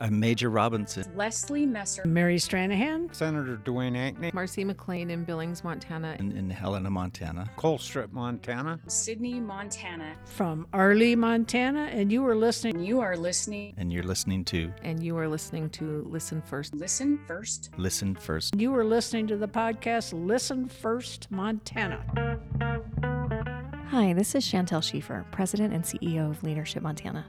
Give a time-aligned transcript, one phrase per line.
[0.00, 6.16] I'm Major Robinson, Leslie Messer, Mary Stranahan, Senator Dwayne Ackney, Marcy McLean in Billings, Montana,
[6.20, 12.80] in, in Helena, Montana, Colstrip, Montana, Sidney, Montana, from Arlee, Montana, and you are listening.
[12.80, 13.74] You are listening.
[13.76, 14.72] And you're listening to.
[14.82, 16.74] And you are listening to Listen First.
[16.74, 17.70] Listen First.
[17.76, 18.56] Listen First.
[18.58, 22.04] You are listening to the podcast Listen First Montana.
[23.90, 27.26] Hi, this is Chantel Schieffer, President and CEO of Leadership Montana.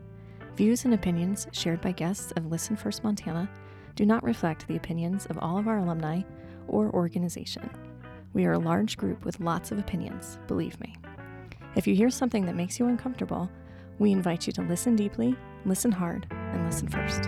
[0.59, 3.49] Views and opinions shared by guests of Listen First Montana
[3.95, 6.21] do not reflect the opinions of all of our alumni
[6.67, 7.69] or organization.
[8.33, 10.97] We are a large group with lots of opinions, believe me.
[11.77, 13.49] If you hear something that makes you uncomfortable,
[13.99, 15.33] we invite you to listen deeply,
[15.65, 17.23] listen hard, and listen first.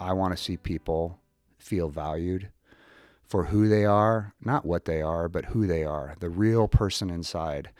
[0.00, 1.18] I want to see people
[1.58, 2.50] feel valued
[3.30, 7.08] for who they are, not what they are, but who they are, the real person
[7.10, 7.70] inside.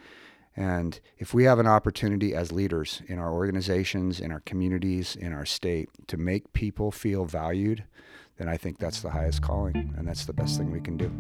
[0.57, 5.33] And if we have an opportunity as leaders in our organizations, in our communities, in
[5.33, 7.83] our state to make people feel valued,
[8.37, 11.11] then I think that's the highest calling and that's the best thing we can do.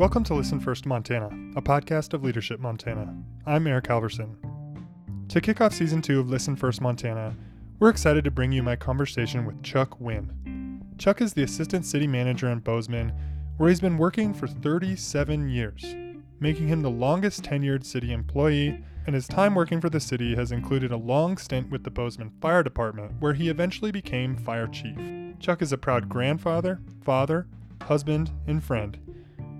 [0.00, 3.14] Welcome to Listen First Montana, a podcast of Leadership Montana.
[3.44, 4.34] I'm Eric Halverson.
[5.28, 7.36] To kick off season two of Listen First Montana,
[7.78, 10.82] we're excited to bring you my conversation with Chuck Winn.
[10.96, 13.12] Chuck is the assistant city manager in Bozeman,
[13.58, 15.84] where he's been working for 37 years,
[16.38, 20.50] making him the longest tenured city employee, and his time working for the city has
[20.50, 24.96] included a long stint with the Bozeman Fire Department, where he eventually became fire chief.
[25.40, 27.46] Chuck is a proud grandfather, father,
[27.82, 28.98] husband, and friend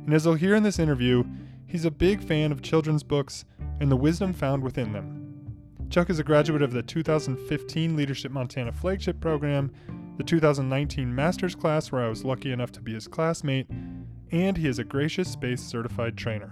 [0.06, 1.24] and as you'll hear in this interview,
[1.66, 3.44] he's a big fan of children's books
[3.80, 5.16] and the wisdom found within them.
[5.90, 9.72] Chuck is a graduate of the 2015 Leadership Montana Flagship Program,
[10.16, 13.66] the 2019 Master's Class, where I was lucky enough to be his classmate,
[14.30, 16.50] and he is a Gracious Space Certified Trainer.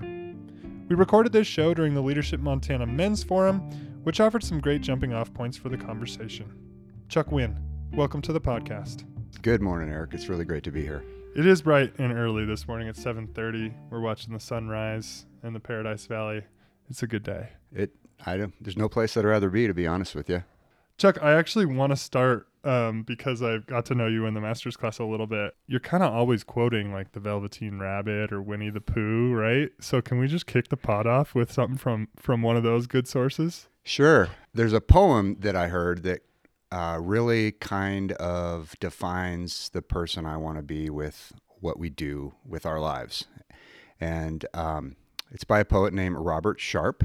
[0.88, 3.60] We recorded this show during the Leadership Montana Men's Forum,
[4.02, 6.52] which offered some great jumping off points for the conversation.
[7.08, 7.60] Chuck Winn,
[7.92, 9.04] welcome to the podcast.
[9.42, 10.14] Good morning, Eric.
[10.14, 11.04] It's really great to be here.
[11.34, 13.72] It is bright and early this morning at 7:30.
[13.90, 16.42] We're watching the sunrise in the Paradise Valley.
[16.88, 17.50] It's a good day.
[17.72, 17.94] It
[18.24, 20.42] I don't there's no place I'd rather be to be honest with you.
[20.96, 24.34] Chuck, I actually want to start um, because I have got to know you in
[24.34, 25.54] the master's class a little bit.
[25.68, 29.70] You're kind of always quoting like the Velveteen Rabbit or Winnie the Pooh, right?
[29.80, 32.86] So can we just kick the pot off with something from from one of those
[32.86, 33.68] good sources?
[33.84, 34.30] Sure.
[34.54, 36.22] There's a poem that I heard that
[36.70, 42.34] uh, really kind of defines the person I want to be with what we do
[42.46, 43.24] with our lives.
[44.00, 44.96] And um,
[45.30, 47.04] it's by a poet named Robert Sharpe.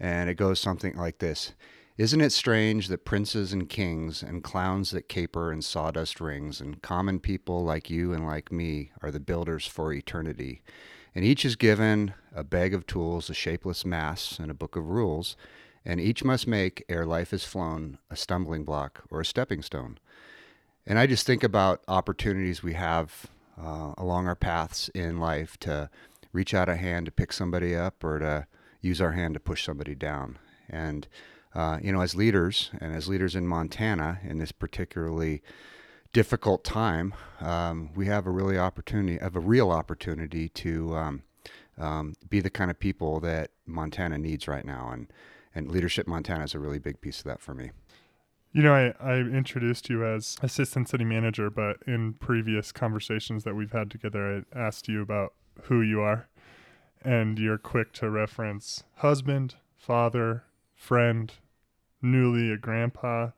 [0.00, 1.52] And it goes something like this
[1.96, 6.80] Isn't it strange that princes and kings and clowns that caper in sawdust rings and
[6.82, 10.62] common people like you and like me are the builders for eternity?
[11.14, 14.88] And each is given a bag of tools, a shapeless mass, and a book of
[14.88, 15.36] rules
[15.88, 19.98] and each must make, ere life is flown, a stumbling block or a stepping stone.
[20.86, 23.26] And I just think about opportunities we have
[23.60, 25.88] uh, along our paths in life to
[26.30, 28.46] reach out a hand to pick somebody up or to
[28.82, 30.38] use our hand to push somebody down.
[30.68, 31.08] And,
[31.54, 35.42] uh, you know, as leaders and as leaders in Montana in this particularly
[36.12, 41.22] difficult time, um, we have a really opportunity, have a real opportunity to um,
[41.78, 44.90] um, be the kind of people that Montana needs right now.
[44.92, 45.08] And,
[45.58, 47.72] and Leadership Montana is a really big piece of that for me.
[48.52, 53.54] You know, I, I introduced you as assistant city manager, but in previous conversations that
[53.56, 56.28] we've had together, I asked you about who you are,
[57.04, 60.44] and you're quick to reference husband, father,
[60.76, 61.32] friend,
[62.00, 63.30] newly a grandpa,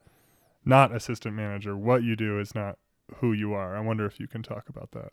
[0.65, 1.75] not assistant manager.
[1.77, 2.77] What you do is not
[3.17, 3.75] who you are.
[3.77, 5.13] I wonder if you can talk about that.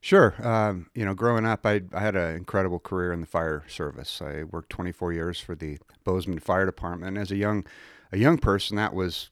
[0.00, 0.34] Sure.
[0.46, 4.20] Um, you know, growing up, I, I had an incredible career in the fire service.
[4.22, 7.18] I worked 24 years for the Bozeman Fire Department.
[7.18, 7.64] as a young,
[8.12, 9.30] a young person, that was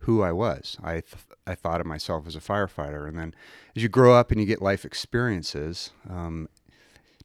[0.00, 0.76] who I was.
[0.82, 1.14] I, th-
[1.46, 3.06] I thought of myself as a firefighter.
[3.08, 3.34] And then
[3.74, 6.48] as you grow up and you get life experiences, um,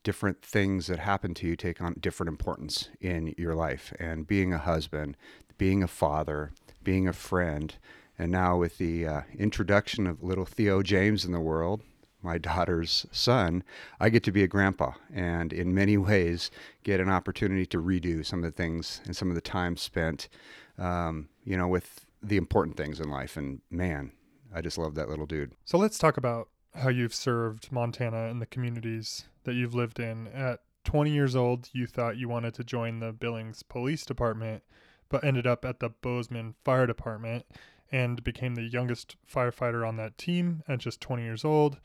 [0.03, 3.93] different things that happen to you take on different importance in your life.
[3.99, 5.15] And being a husband,
[5.59, 7.75] being a father, being a friend,
[8.17, 11.81] and now with the uh, introduction of little Theo James in the world,
[12.21, 13.63] my daughter's son,
[13.99, 16.49] I get to be a grandpa and in many ways
[16.83, 20.27] get an opportunity to redo some of the things and some of the time spent,
[20.77, 23.37] um, you know, with the important things in life.
[23.37, 24.11] And man,
[24.53, 25.51] I just love that little dude.
[25.65, 30.27] So let's talk about how you've served Montana and the communities that you've lived in.
[30.27, 34.63] At 20 years old, you thought you wanted to join the Billings Police Department,
[35.09, 37.45] but ended up at the Bozeman Fire Department
[37.91, 41.77] and became the youngest firefighter on that team at just 20 years old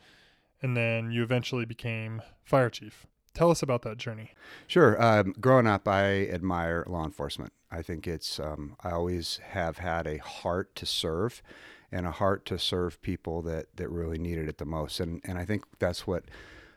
[0.63, 3.07] and then you eventually became fire chief.
[3.35, 4.33] Tell us about that journey.
[4.67, 5.03] Sure.
[5.03, 7.53] Um, growing up, I admire law enforcement.
[7.71, 11.43] I think it's, um, I always have had a heart to serve
[11.91, 15.01] and a heart to serve people that, that really needed it the most.
[15.01, 16.25] And, and I think that's what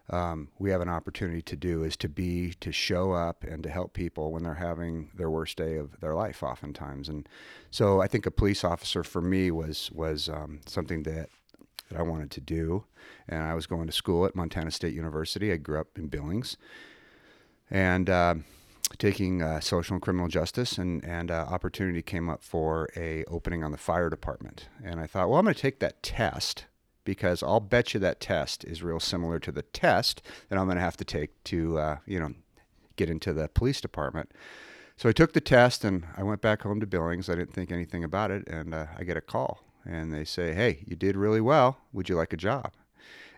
[0.10, 3.70] um, we have an opportunity to do is to be, to show up and to
[3.70, 7.10] help people when they're having their worst day of their life oftentimes.
[7.10, 7.28] And
[7.70, 11.30] so I think a police officer for me was, was um, something that
[11.90, 12.86] that I wanted to do.
[13.28, 15.52] And I was going to school at Montana State University.
[15.52, 16.58] I grew up in Billings
[17.70, 18.36] and uh,
[18.98, 20.78] taking uh, social and criminal justice.
[20.78, 24.70] And, and uh, opportunity came up for a opening on the fire department.
[24.84, 26.66] And I thought, well, I'm going to take that test
[27.04, 30.78] because I'll bet you that test is real similar to the test that I'm going
[30.78, 32.34] to have to take to, uh, you know,
[32.96, 34.32] get into the police department.
[34.98, 37.30] So I took the test and I went back home to Billings.
[37.30, 40.54] I didn't think anything about it, and uh, I get a call and they say,
[40.54, 41.78] Hey, you did really well.
[41.94, 42.72] Would you like a job?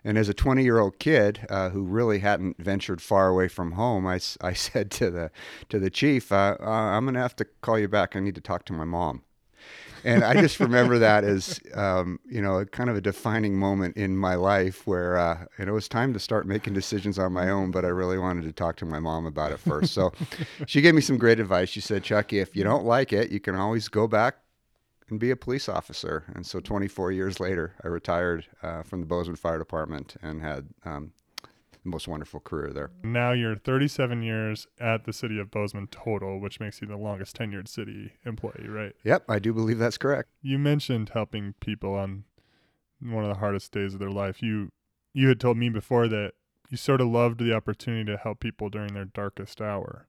[0.04, 3.74] And as a 20 year old kid uh, who really hadn't ventured far away from
[3.74, 5.32] home, I, I said to the,
[5.70, 8.16] to the chief, uh, uh I'm going to have to call you back.
[8.16, 9.24] I need to talk to my mom.
[10.06, 14.16] And I just remember that as, um, you know, kind of a defining moment in
[14.16, 17.84] my life where uh, it was time to start making decisions on my own, but
[17.84, 19.94] I really wanted to talk to my mom about it first.
[19.94, 20.12] So
[20.68, 21.68] she gave me some great advice.
[21.70, 24.38] She said, Chucky, if you don't like it, you can always go back
[25.10, 26.26] and be a police officer.
[26.34, 30.68] And so 24 years later, I retired uh, from the Bozeman Fire Department and had
[30.86, 31.12] um,
[31.42, 32.92] the most wonderful career there.
[33.04, 37.38] Now you're 37 years at the city of Bozeman total, which makes you the longest
[37.38, 38.94] tenured city employee, right?
[39.04, 40.30] Yep, I do believe that's correct.
[40.42, 42.26] You mentioned helping people on
[43.02, 44.42] one of the hardest days of their life.
[44.42, 44.70] You
[45.14, 46.34] you had told me before that
[46.70, 50.08] you sort of loved the opportunity to help people during their darkest hour.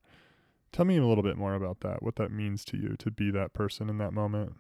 [0.71, 3.31] Tell me a little bit more about that, what that means to you to be
[3.31, 4.55] that person in that moment.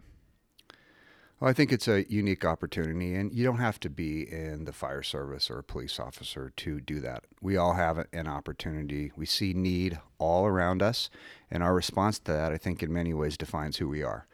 [1.40, 4.73] Well, I think it's a unique opportunity, and you don't have to be in the
[4.73, 7.25] fire service or a police officer to do that.
[7.40, 9.12] We all have an opportunity.
[9.14, 11.11] We see need all around us,
[11.49, 14.26] and our response to that, I think, in many ways defines who we are.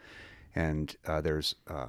[0.54, 1.88] And uh, there's uh,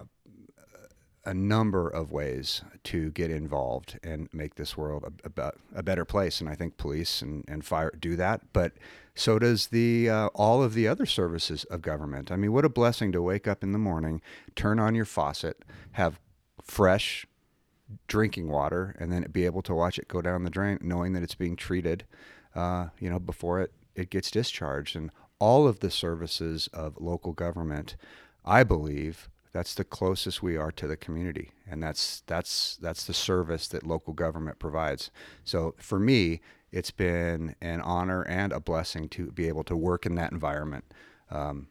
[1.26, 6.06] a number of ways to get involved and make this world a, a, a better
[6.06, 6.40] place.
[6.40, 8.74] And I think police and, and fire do that, but
[9.16, 12.32] so does the uh, all of the other services of government.
[12.32, 14.22] I mean, what a blessing to wake up in the morning,
[14.56, 15.64] turn on your faucet,
[15.94, 16.20] have
[16.62, 17.26] fresh
[18.08, 21.24] drinking water, and then be able to watch it go down the drain, knowing that
[21.24, 22.06] it's being treated,
[22.56, 24.96] uh, you know, before it it gets discharged.
[24.98, 27.96] And all of the services of local government,
[28.44, 33.14] I believe that's the closest we are to the community and that's that's that's the
[33.14, 35.10] service that local government provides
[35.46, 36.42] so for me
[36.74, 40.84] it's been an honor and a blessing to be able to work in that environment
[41.32, 41.70] um,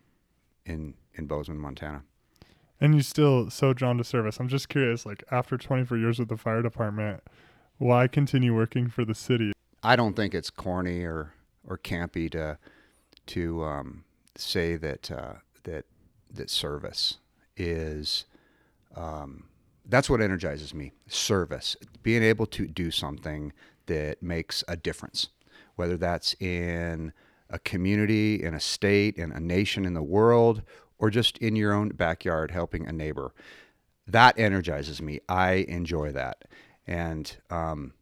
[0.64, 2.04] in in Bozeman Montana
[2.80, 6.28] and you still so drawn to service I'm just curious like after 24 years with
[6.30, 7.22] the fire department
[7.76, 9.52] why continue working for the city
[9.82, 11.34] I don't think it's corny or
[11.68, 12.56] or campy to
[13.26, 14.04] to um,
[14.38, 15.34] say that uh,
[15.64, 15.84] that
[16.32, 17.18] that service
[17.56, 18.24] is
[18.96, 19.44] um,
[19.86, 23.52] that's what energizes me service being able to do something
[23.86, 25.28] that makes a difference
[25.76, 27.12] whether that's in
[27.50, 30.62] a community in a state in a nation in the world
[30.98, 33.32] or just in your own backyard helping a neighbor
[34.06, 36.44] that energizes me i enjoy that
[36.86, 37.92] and um,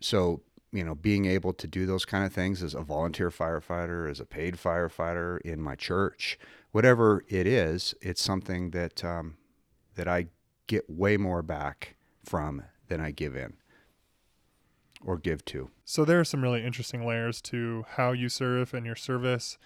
[0.00, 0.40] so
[0.72, 4.20] you know being able to do those kind of things as a volunteer firefighter as
[4.20, 6.38] a paid firefighter in my church
[6.72, 9.36] whatever it is, it's something that um,
[9.94, 10.26] that I
[10.66, 13.54] get way more back from than I give in
[15.04, 15.70] or give to.
[15.84, 19.58] So there are some really interesting layers to how you serve and your service.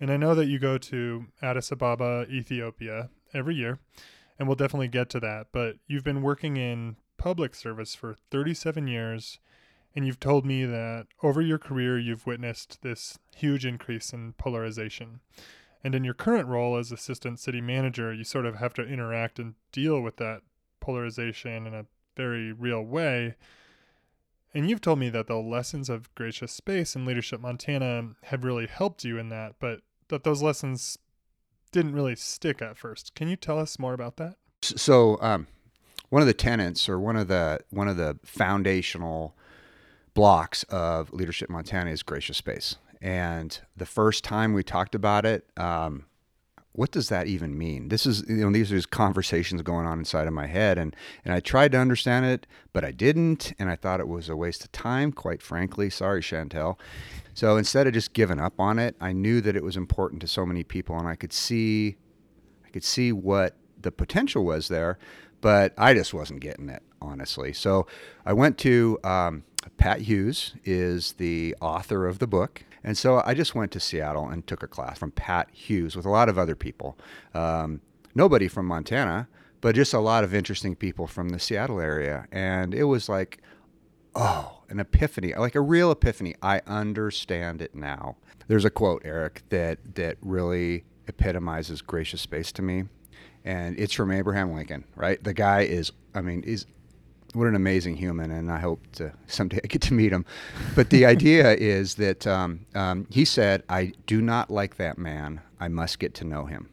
[0.00, 3.78] And I know that you go to Addis Ababa, Ethiopia every year,
[4.38, 5.48] and we'll definitely get to that.
[5.52, 9.40] But you've been working in public service for 37 years,
[9.96, 15.20] and you've told me that over your career, you've witnessed this huge increase in polarization.
[15.82, 19.38] And in your current role as assistant city manager, you sort of have to interact
[19.38, 20.42] and deal with that
[20.80, 23.34] polarization in a very real way.
[24.54, 28.66] And you've told me that the lessons of Gracious Space and Leadership Montana have really
[28.66, 30.98] helped you in that, but that those lessons
[31.72, 33.14] didn't really stick at first.
[33.14, 34.36] Can you tell us more about that?
[34.62, 35.46] So, um,
[36.08, 39.36] one of the tenants, or one of the one of the foundational
[40.14, 42.76] blocks of Leadership Montana is Gracious Space.
[43.00, 46.04] And the first time we talked about it, um,
[46.72, 47.88] what does that even mean?
[47.88, 50.94] This is you know these are just conversations going on inside of my head, and
[51.24, 54.36] and I tried to understand it, but I didn't, and I thought it was a
[54.36, 55.12] waste of time.
[55.12, 56.78] Quite frankly, sorry, Chantel.
[57.32, 60.26] So instead of just giving up on it, I knew that it was important to
[60.28, 61.96] so many people, and I could see,
[62.66, 64.98] I could see what the potential was there,
[65.40, 67.52] but I just wasn't getting it honestly.
[67.54, 67.86] So
[68.26, 69.44] I went to um,
[69.78, 74.28] Pat Hughes is the author of the book, and so I just went to Seattle
[74.28, 76.96] and took a class from Pat Hughes with a lot of other people.
[77.34, 77.80] Um,
[78.14, 79.28] nobody from Montana,
[79.60, 82.26] but just a lot of interesting people from the Seattle area.
[82.30, 83.38] And it was like,
[84.14, 86.36] oh, an epiphany, like a real epiphany.
[86.40, 88.18] I understand it now.
[88.46, 92.84] There's a quote, Eric, that that really epitomizes gracious space to me.
[93.44, 95.22] And it's from Abraham Lincoln, right?
[95.22, 96.66] The guy is, I mean, is
[97.34, 100.24] what an amazing human, and I hope to someday I get to meet him.
[100.74, 105.40] But the idea is that um, um, he said, "I do not like that man.
[105.58, 106.68] I must get to know him,"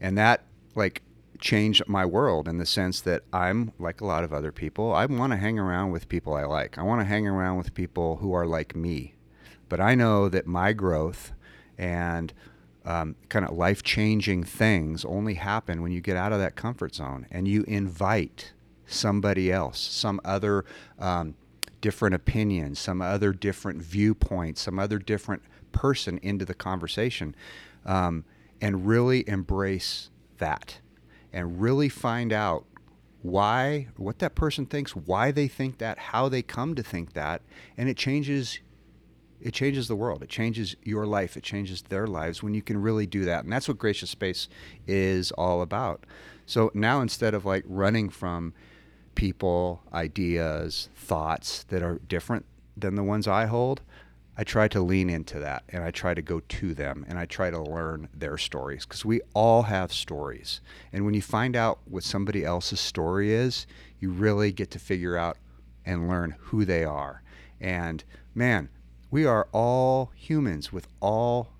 [0.00, 0.42] and that
[0.74, 1.02] like
[1.38, 4.94] changed my world in the sense that I'm like a lot of other people.
[4.94, 6.78] I want to hang around with people I like.
[6.78, 9.14] I want to hang around with people who are like me.
[9.68, 11.32] But I know that my growth
[11.76, 12.32] and
[12.86, 16.94] um, kind of life changing things only happen when you get out of that comfort
[16.94, 18.52] zone and you invite
[18.86, 20.64] somebody else, some other
[20.98, 21.34] um,
[21.80, 27.34] different opinion, some other different viewpoint, some other different person into the conversation,
[27.84, 28.24] um,
[28.60, 30.78] and really embrace that
[31.32, 32.64] and really find out
[33.22, 37.42] why what that person thinks why they think that how they come to think that
[37.76, 38.60] and it changes
[39.40, 42.80] it changes the world it changes your life it changes their lives when you can
[42.80, 44.48] really do that and that's what gracious space
[44.86, 46.04] is all about
[46.44, 48.52] so now instead of like running from
[49.16, 52.44] people, ideas, thoughts that are different
[52.76, 53.80] than the ones I hold,
[54.38, 57.24] I try to lean into that and I try to go to them and I
[57.24, 60.60] try to learn their stories because we all have stories.
[60.92, 63.66] And when you find out what somebody else's story is,
[63.98, 65.38] you really get to figure out
[65.86, 67.22] and learn who they are.
[67.60, 68.04] And
[68.34, 68.68] man,
[69.10, 71.50] we are all humans with all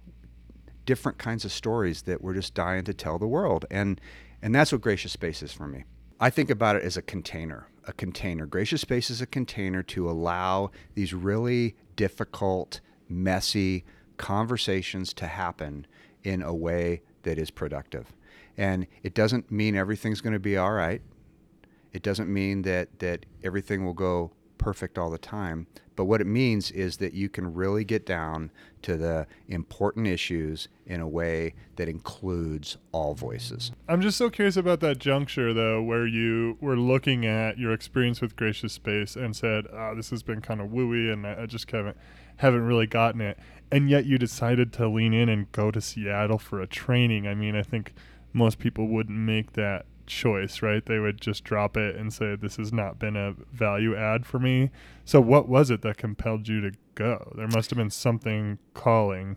[0.85, 3.65] different kinds of stories that we're just dying to tell the world.
[3.71, 3.99] And
[4.43, 5.85] and that's what gracious space is for me.
[6.19, 7.69] I think about it as a container.
[7.87, 8.47] A container.
[8.47, 13.85] Gracious Space is a container to allow these really difficult, messy
[14.17, 15.87] conversations to happen
[16.23, 18.13] in a way that is productive.
[18.57, 21.01] And it doesn't mean everything's going to be all right.
[21.93, 25.67] It doesn't mean that that everything will go perfect all the time,
[25.97, 28.51] but what it means is that you can really get down
[28.83, 33.73] to the important issues in a way that includes all voices.
[33.89, 38.21] I'm just so curious about that juncture, though, where you were looking at your experience
[38.21, 41.71] with Gracious Space and said, oh, this has been kind of wooey and I just
[41.71, 41.97] haven't,
[42.37, 43.39] haven't really gotten it.
[43.73, 47.27] And yet you decided to lean in and go to Seattle for a training.
[47.27, 47.95] I mean, I think
[48.35, 50.85] most people wouldn't make that choice, right?
[50.85, 54.39] They would just drop it and say, This has not been a value add for
[54.39, 54.71] me.
[55.05, 57.33] So, what was it that compelled you to go?
[57.37, 59.37] There must have been something calling.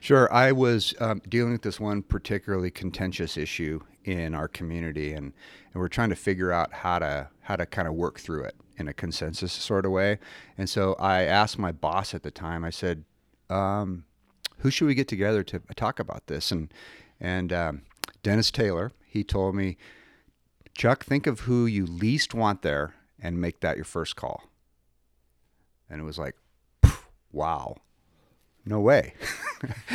[0.00, 0.32] Sure.
[0.32, 5.26] I was um, dealing with this one particularly contentious issue in our community, and,
[5.72, 8.56] and we're trying to figure out how to how to kind of work through it
[8.76, 10.18] in a consensus sort of way.
[10.56, 12.64] And so I asked my boss at the time.
[12.64, 13.04] I said,
[13.48, 14.04] um,
[14.58, 16.72] "Who should we get together to talk about this?" And
[17.20, 17.82] and um,
[18.24, 19.76] Dennis Taylor, he told me
[20.78, 24.44] Chuck, think of who you least want there and make that your first call.
[25.90, 26.36] And it was like,
[27.32, 27.78] wow,
[28.64, 29.14] no way.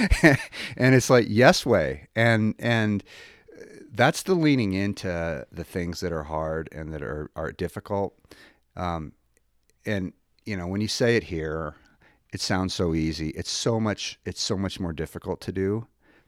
[0.76, 2.10] and it's like, yes way.
[2.18, 3.02] And, and,
[3.58, 3.64] uh,
[3.94, 8.14] that's the leaning into the things that are hard and that are, are difficult.
[8.76, 9.14] Um,
[9.86, 10.12] and
[10.46, 11.76] you know, when you say it here,
[12.34, 13.30] it sounds so easy.
[13.30, 15.88] It's so much, it's so much more difficult to do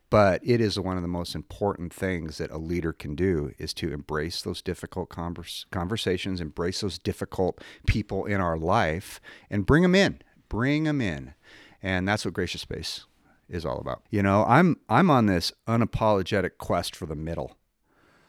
[0.09, 3.73] but it is one of the most important things that a leader can do is
[3.75, 9.19] to embrace those difficult converse, conversations embrace those difficult people in our life
[9.49, 10.19] and bring them in
[10.49, 11.33] bring them in
[11.81, 13.05] and that's what gracious space
[13.49, 17.57] is all about you know i'm i'm on this unapologetic quest for the middle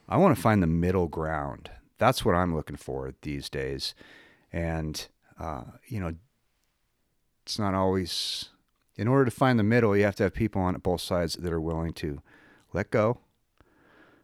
[0.08, 3.94] i want to find the middle ground that's what i'm looking for these days
[4.52, 6.12] and uh, you know
[7.44, 8.48] it's not always
[8.96, 11.52] in order to find the middle, you have to have people on both sides that
[11.52, 12.20] are willing to
[12.72, 13.18] let go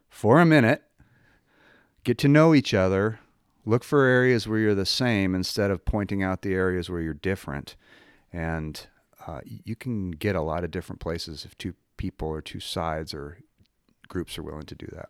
[0.09, 0.83] for a minute,
[2.03, 3.19] get to know each other,
[3.65, 7.13] look for areas where you're the same instead of pointing out the areas where you're
[7.13, 7.75] different.
[8.31, 8.85] And
[9.25, 13.13] uh, you can get a lot of different places if two people or two sides
[13.13, 13.39] or
[14.07, 15.09] groups are willing to do that.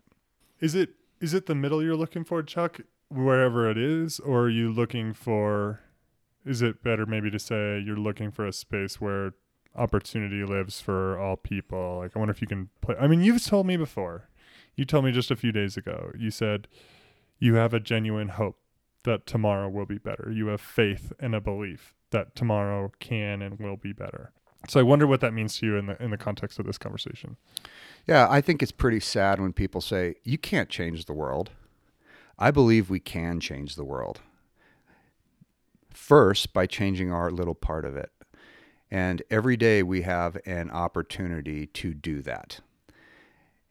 [0.59, 4.49] Is it is it the middle you're looking for, Chuck, wherever it is, or are
[4.49, 5.79] you looking for?
[6.45, 9.33] Is it better maybe to say you're looking for a space where
[9.75, 11.97] opportunity lives for all people.
[11.99, 12.95] Like, I wonder if you can play.
[12.99, 14.27] I mean, you've told me before.
[14.75, 16.11] You told me just a few days ago.
[16.17, 16.67] You said
[17.39, 18.57] you have a genuine hope
[19.03, 20.31] that tomorrow will be better.
[20.33, 24.31] You have faith and a belief that tomorrow can and will be better.
[24.69, 26.77] So I wonder what that means to you in the in the context of this
[26.77, 27.35] conversation.
[28.07, 31.51] Yeah, I think it's pretty sad when people say you can't change the world.
[32.39, 34.21] I believe we can change the world.
[35.93, 38.09] First, by changing our little part of it.
[38.93, 42.59] And every day we have an opportunity to do that.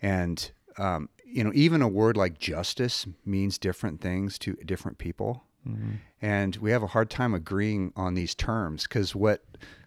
[0.02, 5.45] And, um, you know, even a word like justice means different things to different people.
[5.67, 5.91] Mm-hmm.
[6.21, 9.45] And we have a hard time agreeing on these terms because what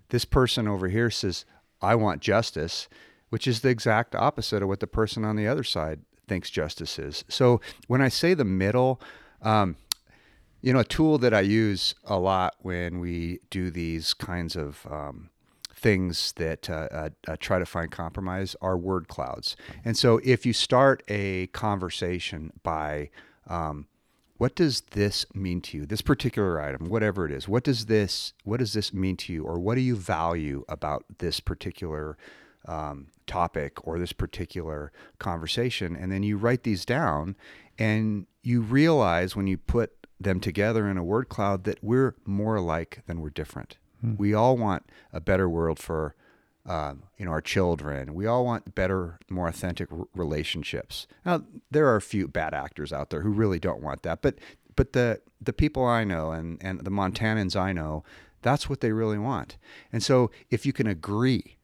[0.07, 1.43] this person over here says,
[1.81, 2.87] I want justice,
[3.27, 5.99] which is the exact opposite of what the person on the other side
[6.29, 7.25] thinks justice is.
[7.27, 9.01] So when I say the middle,
[9.41, 9.75] um,
[10.65, 14.87] you know, a tool that I use a lot when we do these kinds of
[14.89, 15.29] um,
[15.75, 19.55] things that uh, uh, uh, try to find compromise are word clouds.
[19.85, 23.11] And so if you start a conversation by,
[23.45, 23.85] um,
[24.37, 28.33] what does this mean to you this particular item whatever it is what does this
[28.43, 32.17] what does this mean to you or what do you value about this particular
[32.67, 37.37] um, topic or this particular conversation and then you write these down
[37.79, 42.55] and you realize when you put them together in a word cloud that we're more
[42.55, 43.77] alike than we're different.
[44.01, 44.15] Hmm.
[44.17, 46.15] We all want a better world for
[46.65, 48.15] um, you know our children.
[48.15, 51.05] We all want better, more authentic r- relationships.
[51.25, 54.35] Now there are a few bad actors out there who really don't want that, but
[54.75, 58.03] but the the people I know and and the Montanans I know,
[58.41, 59.57] that's what they really want.
[59.91, 61.57] And so if you can agree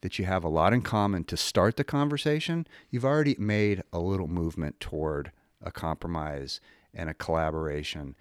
[0.00, 3.98] that you have a lot in common to start the conversation, you've already made a
[3.98, 6.60] little movement toward a compromise
[6.94, 8.14] and a collaboration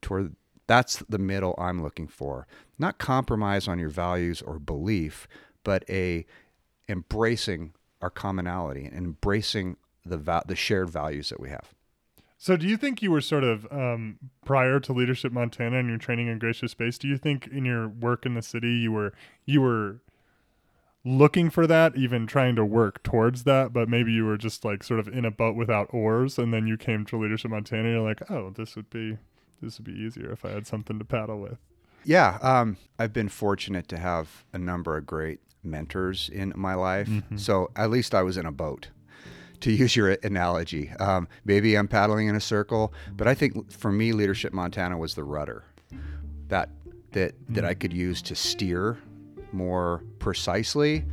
[0.00, 0.34] toward
[0.66, 2.46] that's the middle I'm looking for.
[2.78, 5.26] Not compromise on your values or belief,
[5.64, 6.26] but a
[6.88, 11.74] embracing our commonality and embracing the va- the shared values that we have.
[12.40, 15.98] So, do you think you were sort of um, prior to Leadership Montana and your
[15.98, 16.96] training in Gracious Space?
[16.98, 19.12] Do you think in your work in the city you were
[19.46, 20.02] you were
[21.04, 24.82] looking for that, even trying to work towards that, but maybe you were just like
[24.82, 27.92] sort of in a boat without oars, and then you came to Leadership Montana, and
[27.98, 29.18] you're like, oh, this would be
[29.60, 31.58] this would be easier if I had something to paddle with.
[32.04, 37.08] Yeah, um, I've been fortunate to have a number of great mentors in my life.
[37.08, 37.36] Mm-hmm.
[37.38, 38.88] So at least I was in a boat.
[39.62, 43.90] To use your analogy, um, maybe I'm paddling in a circle, but I think for
[43.90, 45.64] me, Leadership Montana was the rudder
[46.48, 46.68] that
[47.12, 47.54] that mm-hmm.
[47.54, 47.66] that mm.
[47.68, 48.98] I could use to steer
[49.52, 51.04] more precisely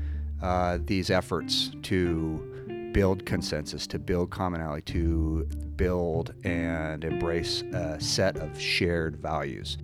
[0.42, 5.44] uh, these efforts to build consensus, to build commonality, to
[5.76, 9.78] build and embrace a set of shared values.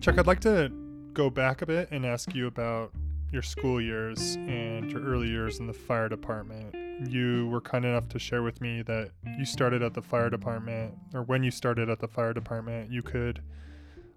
[0.00, 0.70] Chuck, I'd like to
[1.12, 2.92] go back a bit and ask you about
[3.32, 6.74] your school years and your early years in the fire department.
[7.10, 10.94] You were kind enough to share with me that you started at the fire department,
[11.14, 13.40] or when you started at the fire department, you could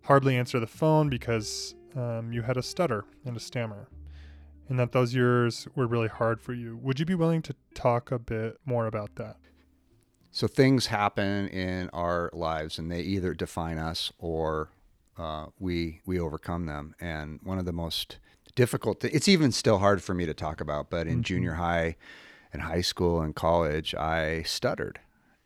[0.04, 3.88] hardly answer the phone because um, you had a stutter and a stammer,
[4.70, 6.78] and that those years were really hard for you.
[6.78, 9.38] Would you be willing to talk a bit more about that?
[10.32, 14.72] So things happen in our lives, and they either define us or
[15.20, 16.96] uh, we we overcome them.
[17.00, 18.18] And one of the most
[18.56, 21.22] difficult to, it's even still hard for me to talk about but in mm-hmm.
[21.22, 21.96] junior high
[22.54, 25.00] and high school and college i stuttered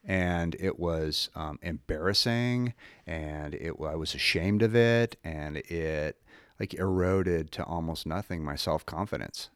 [0.08, 2.74] and it was um, embarrassing
[3.08, 6.22] and it i was ashamed of it and it
[6.60, 9.50] like eroded to almost nothing my self-confidence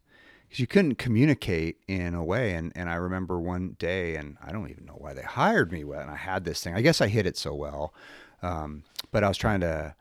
[0.43, 4.51] because you couldn't communicate in a way and, and i remember one day and i
[4.51, 7.07] don't even know why they hired me and i had this thing i guess i
[7.07, 7.93] hit it so well
[8.43, 9.93] um, but i was trying to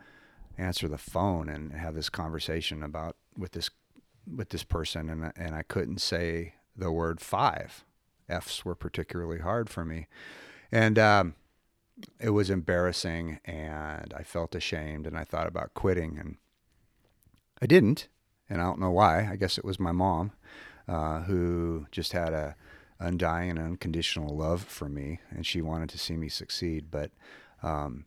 [0.58, 3.70] answer the phone and have this conversation about with this
[4.30, 7.84] with this person, and and I couldn't say the word five.
[8.28, 10.08] F's were particularly hard for me,
[10.70, 11.34] and um,
[12.20, 16.36] it was embarrassing, and I felt ashamed, and I thought about quitting, and
[17.62, 18.08] I didn't,
[18.50, 19.28] and I don't know why.
[19.30, 20.32] I guess it was my mom,
[20.86, 22.56] uh, who just had a
[23.00, 27.12] undying and unconditional love for me, and she wanted to see me succeed, but.
[27.62, 28.04] Um,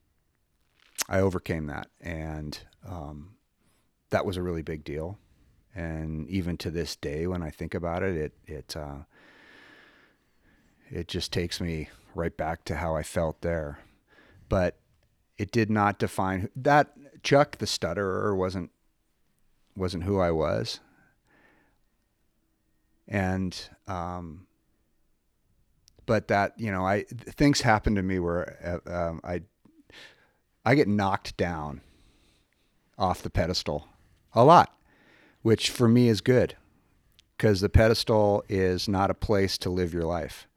[1.10, 3.36] I overcame that, and um,
[4.12, 5.18] that was a really big deal.
[5.74, 9.00] And even to this day, when I think about it, it it uh,
[10.90, 13.80] it just takes me right back to how I felt there.
[14.50, 14.76] But
[15.38, 18.70] it did not define that Chuck the stutterer wasn't
[19.78, 20.82] wasn't who I was.
[23.08, 24.48] And um,
[26.06, 29.42] but that you know, I things happen to me where uh, um, I
[30.66, 31.80] I get knocked down
[32.98, 33.88] off the pedestal
[34.34, 34.78] a lot,
[35.42, 36.56] which for me is good
[37.38, 40.48] because the pedestal is not a place to live your life.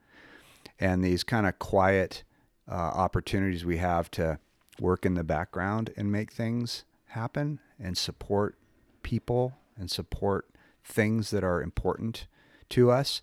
[0.79, 2.25] And these kind of quiet
[2.71, 4.39] uh, opportunities we have to
[4.81, 8.57] work in the background and make things happen and support
[9.03, 10.49] people and support
[10.85, 12.27] things that are important
[12.71, 13.23] to us,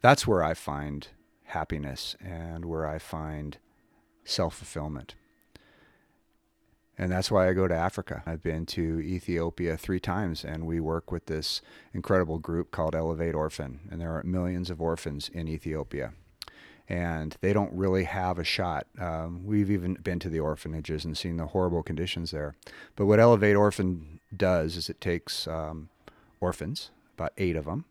[0.00, 1.08] that's where I find
[1.44, 3.58] happiness and where I find
[4.24, 5.14] self fulfillment.
[7.00, 8.22] And that's why I go to Africa.
[8.26, 11.62] I've been to Ethiopia three times, and we work with this
[11.94, 13.80] incredible group called Elevate Orphan.
[13.90, 16.12] And there are millions of orphans in Ethiopia.
[16.90, 18.86] And they don't really have a shot.
[19.00, 22.54] Um, we've even been to the orphanages and seen the horrible conditions there.
[22.96, 25.88] But what Elevate Orphan does is it takes um,
[26.38, 27.86] orphans, about eight of them,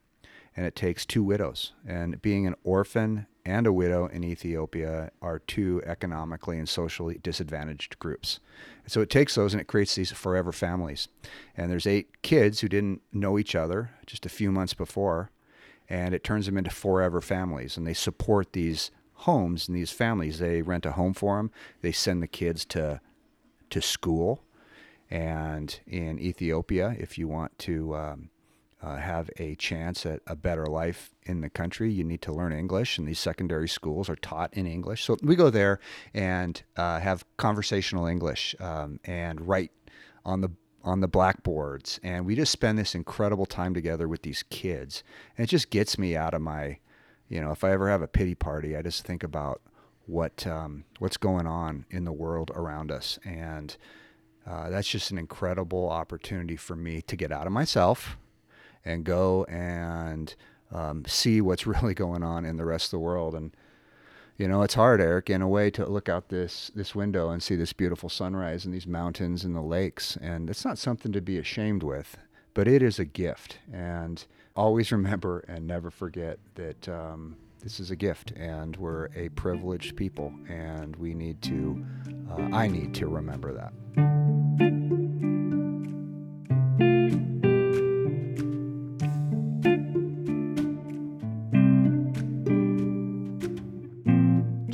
[0.55, 1.71] and it takes two widows.
[1.83, 7.97] And being an orphan and a widow in Ethiopia are two economically and socially disadvantaged
[7.97, 8.39] groups.
[8.83, 11.07] And so it takes those and it creates these forever families.
[11.57, 15.31] And there's eight kids who didn't know each other just a few months before,
[15.89, 17.75] and it turns them into forever families.
[17.75, 18.91] And they support these
[19.25, 20.37] homes and these families.
[20.37, 21.49] They rent a home for them.
[21.81, 23.01] They send the kids to
[23.71, 24.43] to school.
[25.09, 28.29] And in Ethiopia, if you want to um,
[28.81, 32.53] uh, have a chance at a better life in the country, you need to learn
[32.53, 35.03] English, and these secondary schools are taught in English.
[35.03, 35.79] So we go there
[36.13, 39.71] and uh, have conversational English um, and write
[40.25, 40.49] on the
[40.81, 45.03] on the blackboards, and we just spend this incredible time together with these kids,
[45.37, 46.77] and it just gets me out of my,
[47.27, 49.61] you know, if I ever have a pity party, I just think about
[50.05, 53.75] what um, what's going on in the world around us, and
[54.47, 58.17] uh, that's just an incredible opportunity for me to get out of myself
[58.85, 60.35] and go and
[60.71, 63.35] um, see what's really going on in the rest of the world.
[63.35, 63.55] And
[64.37, 67.43] you know, it's hard, Eric, in a way, to look out this this window and
[67.43, 70.17] see this beautiful sunrise and these mountains and the lakes.
[70.21, 72.17] And it's not something to be ashamed with,
[72.53, 73.57] but it is a gift.
[73.73, 74.23] And
[74.55, 76.87] always remember and never forget that.
[76.87, 81.85] Um, this is a gift and we're a privileged people and we need to
[82.31, 84.38] uh, i need to remember that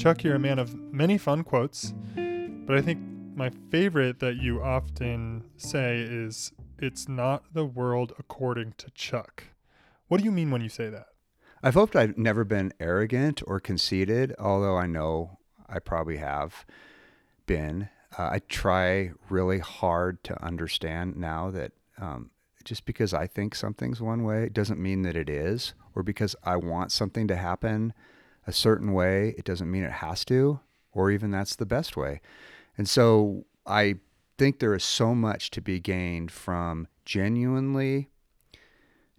[0.06, 3.00] Chuck, you're a man of many fun quotes, but I think
[3.36, 9.46] my favorite that you often say is, It's not the world according to Chuck.
[10.08, 11.08] What do you mean when you say that?
[11.64, 16.68] I've hoped I've never been arrogant or conceited, although I know I probably have
[17.48, 17.90] been.
[18.16, 22.30] Uh, I try really hard to understand now that um,
[22.64, 26.58] just because I think something's one way doesn't mean that it is, or because I
[26.58, 27.92] want something to happen
[28.48, 30.60] a certain way, it doesn't mean it has to,
[30.92, 32.22] or even that's the best way.
[32.78, 33.96] And so I
[34.38, 38.10] think there is so much to be gained from genuinely,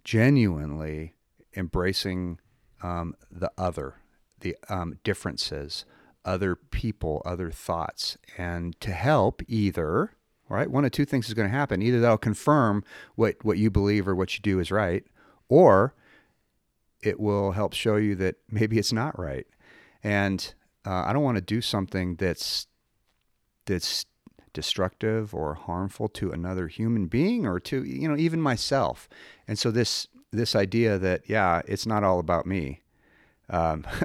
[0.05, 1.15] genuinely
[1.57, 2.39] embracing
[2.83, 3.97] um, the other,
[4.41, 5.85] the um, differences,
[6.25, 10.13] other people, other thoughts, and to help either.
[10.49, 12.85] Right, one of two things is going to happen: either that'll confirm
[13.17, 15.03] what what you believe or what you do is right,
[15.49, 15.93] or
[17.07, 19.47] it will help show you that maybe it's not right.
[20.03, 20.53] And
[20.87, 22.67] uh, I don't want to do something that's
[23.67, 24.07] that's
[24.53, 29.09] destructive or harmful to another human being or to you know even myself.
[29.47, 32.83] And so this this idea that yeah, it's not all about me.
[33.49, 33.87] Um,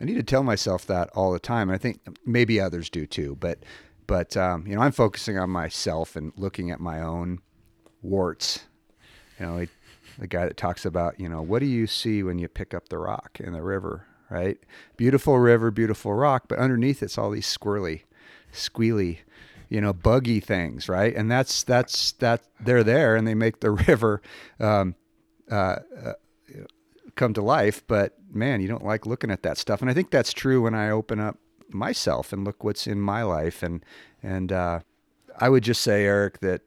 [0.00, 3.06] I need to tell myself that all the time, and I think maybe others do
[3.06, 3.36] too.
[3.38, 3.60] But
[4.06, 7.40] but um, you know, I'm focusing on myself and looking at my own
[8.02, 8.60] warts.
[9.38, 9.68] You know, it,
[10.18, 12.88] the guy that talks about, you know, what do you see when you pick up
[12.88, 14.58] the rock in the river, right?
[14.96, 18.02] Beautiful river, beautiful rock, but underneath it's all these squirly,
[18.52, 19.18] squealy,
[19.68, 21.14] you know, buggy things, right?
[21.14, 24.22] And that's that's that they're there and they make the river
[24.60, 24.94] um,
[25.50, 26.12] uh, uh,
[27.14, 27.84] come to life.
[27.86, 30.74] But man, you don't like looking at that stuff, and I think that's true when
[30.74, 33.84] I open up myself and look what's in my life, and
[34.22, 34.80] and uh,
[35.38, 36.62] I would just say, Eric, that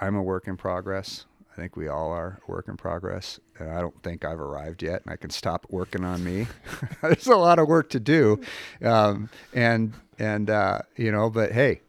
[0.00, 1.24] I'm a work in progress.
[1.56, 3.40] I think we all are a work in progress.
[3.58, 6.48] And I don't think I've arrived yet, and I can stop working on me.
[7.02, 8.40] There's a lot of work to do,
[8.82, 11.80] um, and and uh, you know, but hey,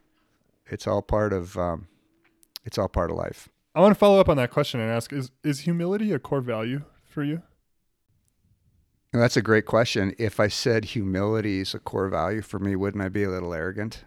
[0.68, 1.88] it's all part of um,
[2.64, 3.50] it's all part of life.
[3.76, 6.42] I want to follow up on that question and ask: Is is humility a core
[6.42, 7.42] value for you?
[9.12, 10.14] And that's a great question.
[10.18, 13.54] If I said humility is a core value for me, wouldn't I be a little
[13.54, 14.06] arrogant?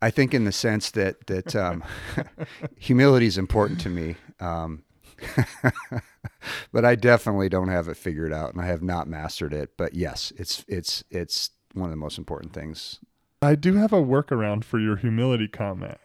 [0.00, 1.84] I think in the sense that that um,
[2.76, 4.82] humility is important to me, um,
[6.72, 9.76] but I definitely don't have it figured out, and I have not mastered it.
[9.76, 12.98] But yes, it's it's it's one of the most important things.
[13.40, 15.98] I do have a workaround for your humility comment,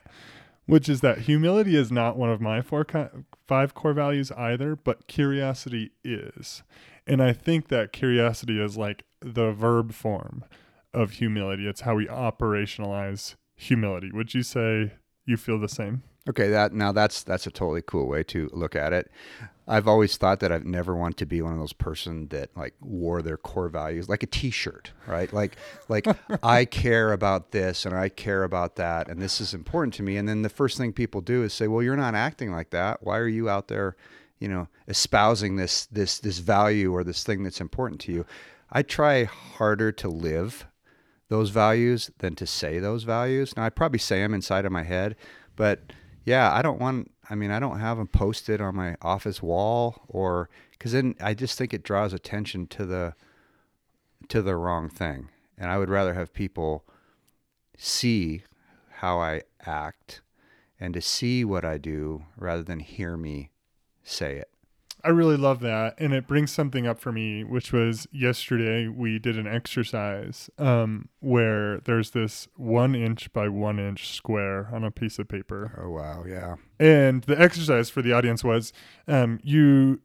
[0.68, 4.76] which is that humility is not one of my four co- five core values either,
[4.76, 6.62] but curiosity is,
[7.08, 10.46] and I think that curiosity is like the verb form
[10.94, 11.68] of humility.
[11.68, 14.12] It's how we operationalize humility.
[14.12, 14.94] Would you say
[15.26, 16.04] you feel the same?
[16.30, 19.10] Okay, that now that's that's a totally cool way to look at it.
[19.70, 22.74] I've always thought that I've never wanted to be one of those person that like
[22.82, 25.32] wore their core values like a t-shirt, right?
[25.32, 25.56] Like
[25.88, 26.06] like
[26.44, 30.18] I care about this and I care about that and this is important to me
[30.18, 33.02] and then the first thing people do is say, "Well, you're not acting like that.
[33.04, 33.96] Why are you out there,
[34.40, 38.26] you know, espousing this this this value or this thing that's important to you?"
[38.70, 40.68] I try harder to live
[41.30, 43.56] those values than to say those values.
[43.56, 45.16] Now I probably say them inside of my head,
[45.56, 45.92] but
[46.28, 50.02] yeah, I don't want, I mean, I don't have them posted on my office wall
[50.10, 53.14] or because then I just think it draws attention to the,
[54.28, 55.30] to the wrong thing.
[55.58, 56.84] And I would rather have people
[57.78, 58.42] see
[58.96, 60.22] how I act
[60.78, 63.52] and to see what I do rather than hear me
[64.04, 64.50] say it.
[65.04, 65.96] I really love that.
[66.00, 71.10] And it brings something up for me, which was yesterday we did an exercise um,
[71.20, 75.80] where there's this one inch by one inch square on a piece of paper.
[75.84, 76.24] Oh, wow.
[76.28, 76.56] Yeah.
[76.80, 78.74] And the exercise for the audience was
[79.08, 80.02] um, you.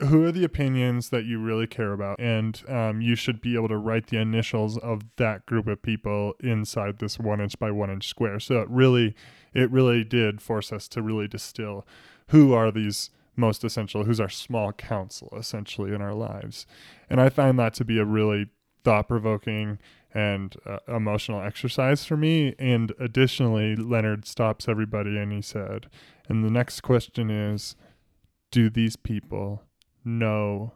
[0.00, 2.18] Who are the opinions that you really care about?
[2.18, 6.34] And um, you should be able to write the initials of that group of people
[6.40, 8.40] inside this one inch by one inch square.
[8.40, 9.14] So it really,
[9.54, 11.86] it really did force us to really distill
[12.30, 16.66] who are these most essential, who's our small council essentially in our lives.
[17.08, 18.48] And I find that to be a really
[18.84, 19.78] thought provoking
[20.12, 22.54] and uh, emotional exercise for me.
[22.58, 25.86] And additionally, Leonard stops everybody and he said,
[26.28, 27.76] and the next question is,
[28.50, 29.62] do these people
[30.04, 30.72] know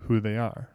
[0.00, 0.70] who they are?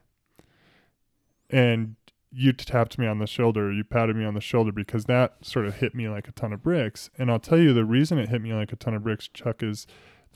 [1.49, 1.95] And
[2.31, 5.65] you tapped me on the shoulder, you patted me on the shoulder because that sort
[5.65, 7.09] of hit me like a ton of bricks.
[7.17, 9.61] And I'll tell you the reason it hit me like a ton of bricks, Chuck,
[9.63, 9.87] is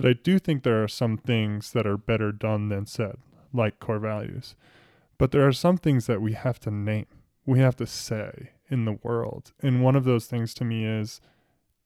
[0.01, 3.17] but I do think there are some things that are better done than said,
[3.53, 4.55] like core values.
[5.19, 7.05] But there are some things that we have to name,
[7.45, 9.51] we have to say in the world.
[9.59, 11.21] And one of those things to me is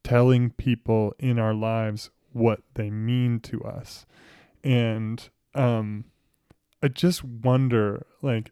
[0.01, 4.05] telling people in our lives what they mean to us.
[4.63, 6.05] And um,
[6.81, 8.51] I just wonder, like,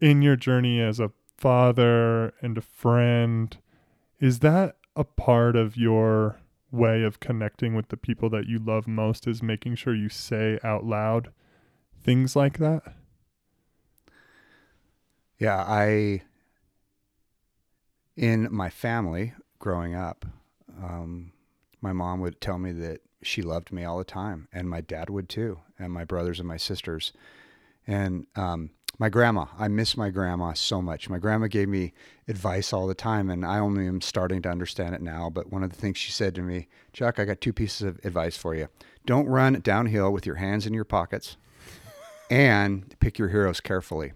[0.00, 3.54] in your journey as a father and a friend,
[4.18, 6.38] is that a part of your
[6.72, 10.58] way of connecting with the people that you love most is making sure you say
[10.62, 11.32] out loud
[12.02, 12.82] things like that?
[15.38, 16.22] Yeah, I,
[18.16, 20.26] in my family growing up,
[20.82, 21.32] um,
[21.80, 25.10] my mom would tell me that she loved me all the time, and my dad
[25.10, 27.12] would too, and my brothers and my sisters.
[27.86, 29.46] And um, my grandma.
[29.58, 31.08] I miss my grandma so much.
[31.08, 31.92] My grandma gave me
[32.28, 35.30] advice all the time, and I only am starting to understand it now.
[35.30, 38.00] But one of the things she said to me, Chuck, I got two pieces of
[38.04, 38.68] advice for you.
[39.06, 41.36] Don't run downhill with your hands in your pockets,
[42.30, 44.12] and pick your heroes carefully.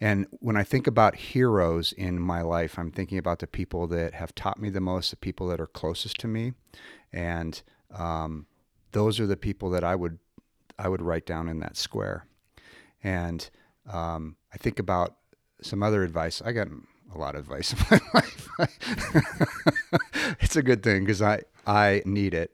[0.00, 4.12] And when I think about heroes in my life, I'm thinking about the people that
[4.14, 6.52] have taught me the most, the people that are closest to me,
[7.12, 7.62] and
[7.96, 8.46] um,
[8.92, 10.18] those are the people that I would
[10.78, 12.26] I would write down in that square.
[13.02, 13.48] And
[13.92, 15.16] um, I think about
[15.62, 16.42] some other advice.
[16.44, 16.68] I got
[17.14, 18.48] a lot of advice in my life.
[20.40, 22.52] it's a good thing because I I need it.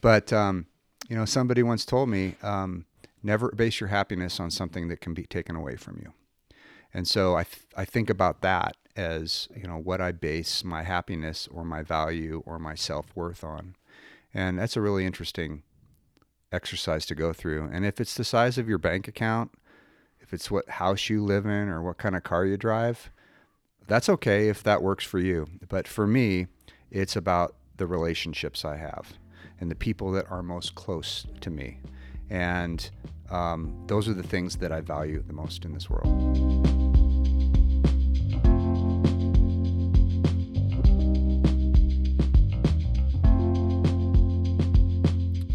[0.00, 0.66] But um,
[1.08, 2.86] you know, somebody once told me, um,
[3.22, 6.12] never base your happiness on something that can be taken away from you.
[6.92, 10.82] And so I th- I think about that as you know what I base my
[10.82, 13.76] happiness or my value or my self worth on,
[14.32, 15.62] and that's a really interesting
[16.50, 17.68] exercise to go through.
[17.70, 19.50] And if it's the size of your bank account
[20.26, 23.12] if it's what house you live in or what kind of car you drive,
[23.86, 25.46] that's okay if that works for you.
[25.68, 26.48] But for me,
[26.90, 29.12] it's about the relationships I have
[29.60, 31.78] and the people that are most close to me.
[32.28, 32.90] And
[33.30, 36.10] um, those are the things that I value the most in this world.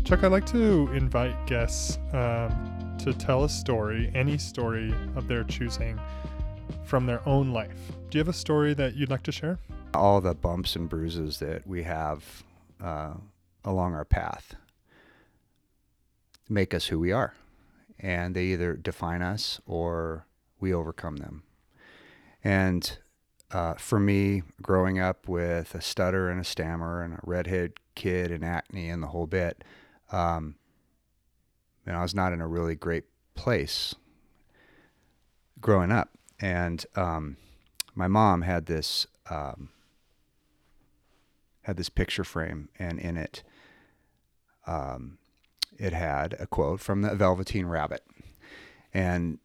[0.06, 2.71] Chuck, I like to invite guests um,
[3.04, 6.00] to tell a story, any story of their choosing,
[6.84, 7.76] from their own life.
[8.10, 9.58] Do you have a story that you'd like to share?
[9.96, 12.44] All the bumps and bruises that we have
[12.80, 13.14] uh,
[13.66, 14.54] along our path
[16.48, 17.34] make us who we are.
[17.98, 20.26] And they either define us or
[20.60, 21.42] we overcome them.
[22.44, 23.00] And
[23.50, 28.30] uh, for me, growing up with a stutter and a stammer and a redhead kid
[28.30, 29.64] and acne and the whole bit,
[30.12, 30.56] um,
[31.86, 33.96] and I was not in a really great place
[35.60, 36.10] growing up.
[36.40, 37.38] And um,
[37.96, 39.70] my mom had this um,
[41.64, 43.44] had this picture frame, and in it,
[44.66, 45.20] um,
[45.78, 48.04] it had a quote from the Velveteen Rabbit,
[48.94, 49.38] and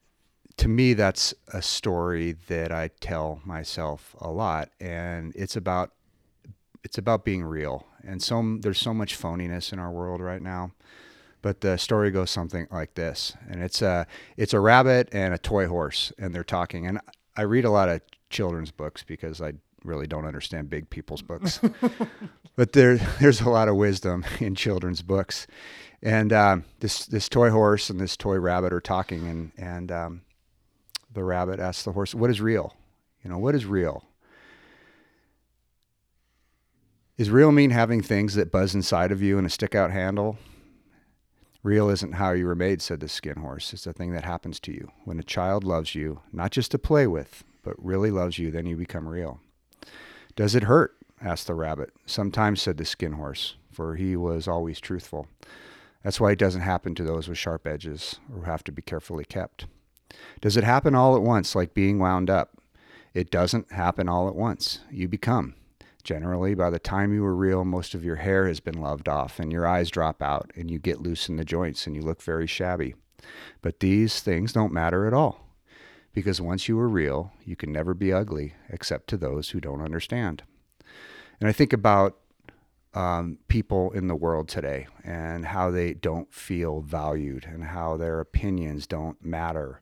[0.57, 5.90] to me, that's a story that I tell myself a lot, and it's about
[6.83, 7.87] it's about being real.
[8.03, 10.70] And so there's so much phoniness in our world right now,
[11.47, 15.39] but the story goes something like this, and it's a it's a rabbit and a
[15.39, 16.89] toy horse, and they're talking.
[16.89, 16.99] And
[17.37, 19.53] I read a lot of children's books because I
[19.85, 21.61] really don't understand big people's books,
[22.57, 25.47] but there there's a lot of wisdom in children's books.
[26.03, 30.23] And um, this this toy horse and this toy rabbit are talking, and and um,
[31.15, 32.75] the rabbit asks the horse, "What is real?
[33.23, 34.05] You know, what is real?"
[37.19, 40.39] Is real mean having things that buzz inside of you and a stick out handle?
[41.66, 43.72] Real isn't how you were made, said the skin horse.
[43.72, 44.92] It's a thing that happens to you.
[45.05, 48.66] When a child loves you, not just to play with, but really loves you, then
[48.66, 49.40] you become real.
[50.37, 50.94] Does it hurt?
[51.20, 51.92] asked the rabbit.
[52.07, 55.26] Sometimes, said the skin horse, for he was always truthful.
[56.05, 59.24] That's why it doesn't happen to those with sharp edges or have to be carefully
[59.24, 59.66] kept.
[60.40, 62.62] Does it happen all at once, like being wound up?
[63.12, 64.83] It doesn't happen all at once.
[64.88, 65.55] You become.
[66.07, 69.40] Generally, by the time you were real, most of your hair has been loved off
[69.40, 72.23] and your eyes drop out and you get loose in the joints and you look
[72.23, 72.95] very shabby.
[73.61, 75.51] But these things don't matter at all
[76.14, 79.81] because once you are real, you can never be ugly except to those who don't
[79.83, 80.45] understand.
[81.40, 82.16] And I think about
[82.95, 88.21] um, people in the world today and how they don't feel valued and how their
[88.21, 89.81] opinions don't matter.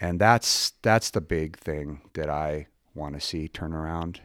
[0.00, 4.22] And that's that's the big thing that I want to see turn around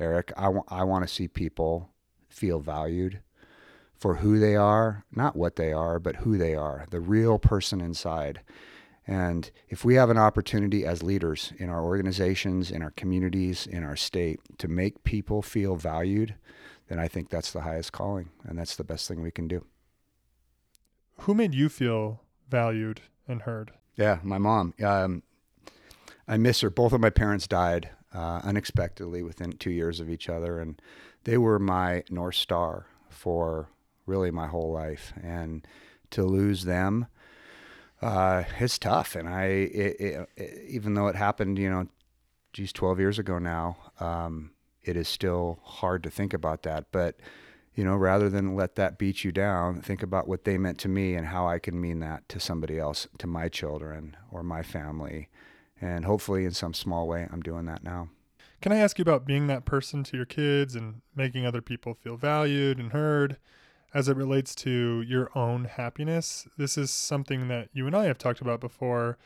[0.00, 1.90] Eric, I, w- I want to see people
[2.28, 3.20] feel valued
[3.94, 7.80] for who they are, not what they are, but who they are, the real person
[7.80, 8.40] inside.
[9.06, 13.82] And if we have an opportunity as leaders in our organizations, in our communities, in
[13.82, 16.36] our state to make people feel valued,
[16.88, 19.64] then I think that's the highest calling and that's the best thing we can do.
[21.22, 23.72] Who made you feel valued and heard?
[23.96, 24.74] Yeah, my mom.
[24.84, 25.24] Um,
[26.28, 26.70] I miss her.
[26.70, 30.58] Both of my parents died uh, unexpectedly within two years of each other.
[30.58, 30.80] And
[31.24, 33.68] they were my North Star for
[34.06, 35.12] really my whole life.
[35.22, 35.66] And
[36.12, 37.06] to lose them
[38.00, 39.14] uh, is tough.
[39.14, 41.88] And I, it, it, it, even though it happened, you know,
[42.52, 46.86] geez, 12 years ago now, um, it is still hard to think about that.
[46.90, 47.16] But,
[47.74, 50.88] you know, rather than let that beat you down, think about what they meant to
[50.88, 54.62] me and how I can mean that to somebody else, to my children or my
[54.62, 55.28] family
[55.80, 58.08] and hopefully, in some small way, I'm doing that now.
[58.60, 61.94] Can I ask you about being that person to your kids and making other people
[61.94, 63.36] feel valued and heard
[63.94, 66.48] as it relates to your own happiness?
[66.56, 69.16] This is something that you and I have talked about before.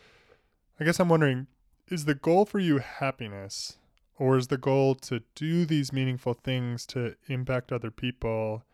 [0.78, 1.46] I guess I'm wondering
[1.88, 3.78] is the goal for you happiness,
[4.18, 8.64] or is the goal to do these meaningful things to impact other people?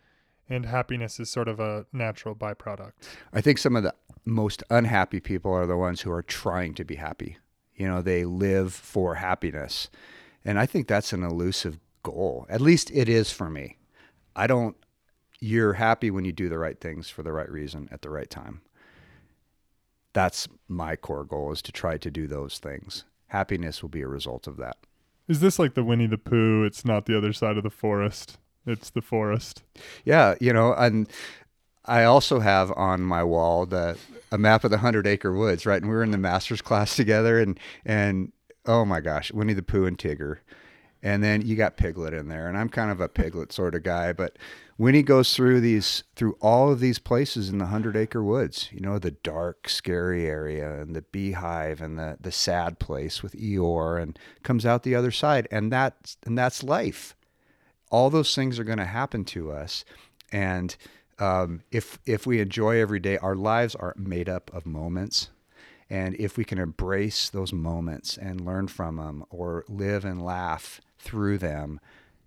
[0.50, 2.92] And happiness is sort of a natural byproduct.
[3.34, 6.84] I think some of the most unhappy people are the ones who are trying to
[6.84, 7.36] be happy
[7.78, 9.88] you know, they live for happiness.
[10.44, 12.44] And I think that's an elusive goal.
[12.48, 13.76] At least it is for me.
[14.34, 14.76] I don't,
[15.40, 18.28] you're happy when you do the right things for the right reason at the right
[18.28, 18.62] time.
[20.12, 23.04] That's my core goal is to try to do those things.
[23.28, 24.76] Happiness will be a result of that.
[25.28, 26.64] Is this like the Winnie the Pooh?
[26.64, 28.38] It's not the other side of the forest.
[28.66, 29.62] It's the forest.
[30.04, 31.08] Yeah, you know, and
[31.88, 33.98] I also have on my wall the
[34.30, 35.80] a map of the Hundred Acre Woods, right?
[35.80, 38.30] And we were in the master's class together, and and
[38.66, 40.36] oh my gosh, Winnie the Pooh and Tigger,
[41.02, 43.82] and then you got Piglet in there, and I'm kind of a Piglet sort of
[43.84, 44.36] guy, but
[44.76, 48.80] Winnie goes through these through all of these places in the Hundred Acre Woods, you
[48.80, 54.00] know, the dark, scary area, and the beehive, and the the sad place with Eeyore,
[54.00, 57.16] and comes out the other side, and that's and that's life.
[57.90, 59.86] All those things are going to happen to us,
[60.30, 60.76] and
[61.18, 65.30] um, if if we enjoy every day, our lives are made up of moments,
[65.90, 70.80] and if we can embrace those moments and learn from them, or live and laugh
[70.98, 71.80] through them,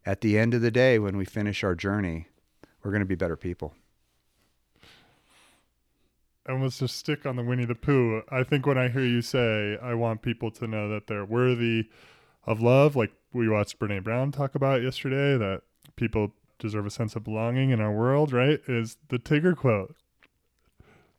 [0.05, 2.27] at the end of the day, when we finish our journey,
[2.83, 3.73] we're going to be better people.
[6.45, 8.23] And let's just stick on the Winnie the Pooh.
[8.29, 11.87] I think when I hear you say, I want people to know that they're worthy
[12.47, 15.61] of love, like we watched Brene Brown talk about yesterday, that
[15.95, 18.61] people deserve a sense of belonging in our world, right?
[18.67, 19.95] Is the Tigger quote.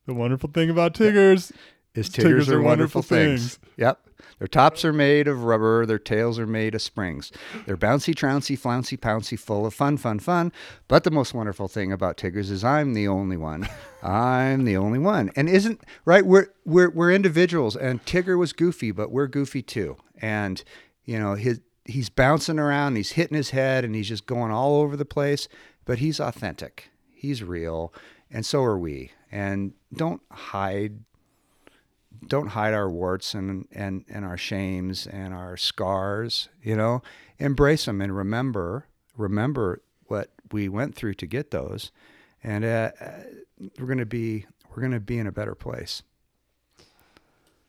[0.07, 1.53] The wonderful thing about Tiggers
[1.95, 3.57] is Tiggers, tiggers are, are, wonderful things.
[3.57, 3.75] things.
[3.77, 4.01] Yep.
[4.39, 7.31] Their tops are made of rubber, their tails are made of springs.
[7.67, 10.53] They're bouncy, trouncy, flouncy, pouncy, full of fun, fun, fun.
[10.89, 13.69] But the most wonderful thing about Tiggers is I'm the only one.
[14.03, 15.31] I'm the only one.
[15.37, 19.97] And isn't right, we're we're we're individuals and Tigger was goofy, but we're goofy too.
[20.21, 20.63] And
[21.05, 24.77] you know, his he's bouncing around, he's hitting his head, and he's just going all
[24.77, 25.49] over the place.
[25.85, 27.93] But he's authentic, he's real,
[28.31, 29.13] and so are we.
[29.31, 31.01] And don't hide,
[32.27, 36.49] don't hide our warts and and and our shames and our scars.
[36.63, 37.03] You know,
[37.39, 41.91] embrace them and remember, remember what we went through to get those,
[42.45, 43.11] and uh, uh,
[43.79, 46.03] we're gonna be we're gonna be in a better place.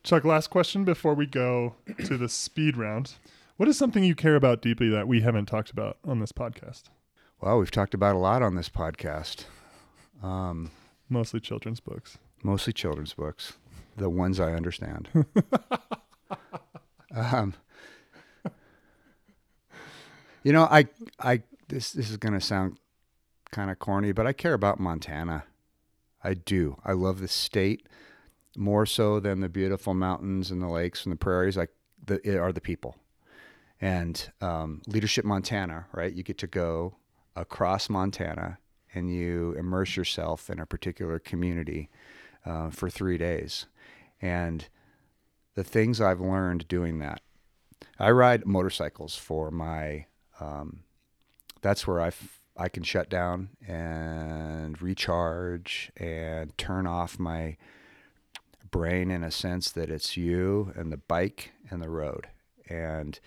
[0.04, 3.14] Chuck, last question before we go to the speed round.
[3.56, 6.84] What is something you care about deeply that we haven't talked about on this podcast?
[7.40, 9.44] Well, we've talked about a lot on this podcast.
[10.24, 10.72] Um,
[11.08, 12.18] mostly children's books.
[12.42, 13.52] Mostly children's books,
[13.96, 15.08] the ones I understand.
[17.14, 17.54] um,
[20.42, 20.86] you know, I,
[21.20, 22.76] I, this, this is going to sound
[23.52, 25.44] kind of corny, but I care about Montana.
[26.24, 26.78] I do.
[26.84, 27.86] I love the state
[28.56, 31.56] more so than the beautiful mountains and the lakes and the prairies.
[31.56, 31.70] Like
[32.04, 32.96] the, eh, are the people
[33.80, 36.12] and um, Leadership Montana, right?
[36.12, 36.94] You get to go
[37.36, 38.58] across Montana
[38.94, 41.90] and you immerse yourself in a particular community
[42.46, 43.66] uh, for three days.
[44.22, 44.68] And
[45.54, 47.20] the things I've learned doing that,
[47.98, 50.06] I ride motorcycles for my,
[50.40, 50.80] um,
[51.60, 57.56] that's where I, f- I can shut down and recharge and turn off my
[58.70, 62.28] brain in a sense that it's you and the bike and the road.
[62.68, 63.18] And,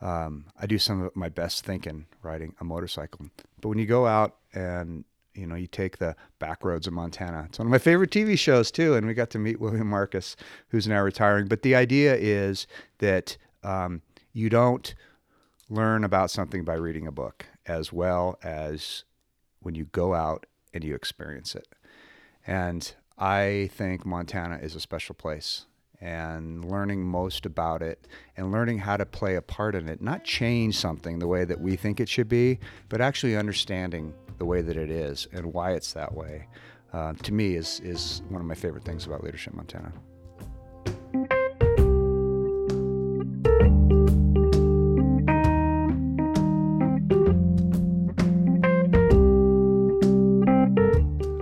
[0.00, 3.26] um, I do some of my best thinking riding a motorcycle.
[3.60, 7.44] But when you go out and you know, you take the back roads of Montana.
[7.48, 10.34] It's one of my favorite TV shows too, and we got to meet William Marcus,
[10.70, 11.46] who's now retiring.
[11.46, 12.66] But the idea is
[12.98, 14.92] that um, you don't
[15.70, 19.04] learn about something by reading a book as well as
[19.60, 20.44] when you go out
[20.74, 21.68] and you experience it.
[22.44, 25.66] And I think Montana is a special place
[26.00, 30.24] and learning most about it and learning how to play a part in it, not
[30.24, 34.60] change something the way that we think it should be, but actually understanding the way
[34.62, 36.46] that it is and why it's that way,
[36.92, 39.92] uh, to me is, is one of my favorite things about Leadership Montana.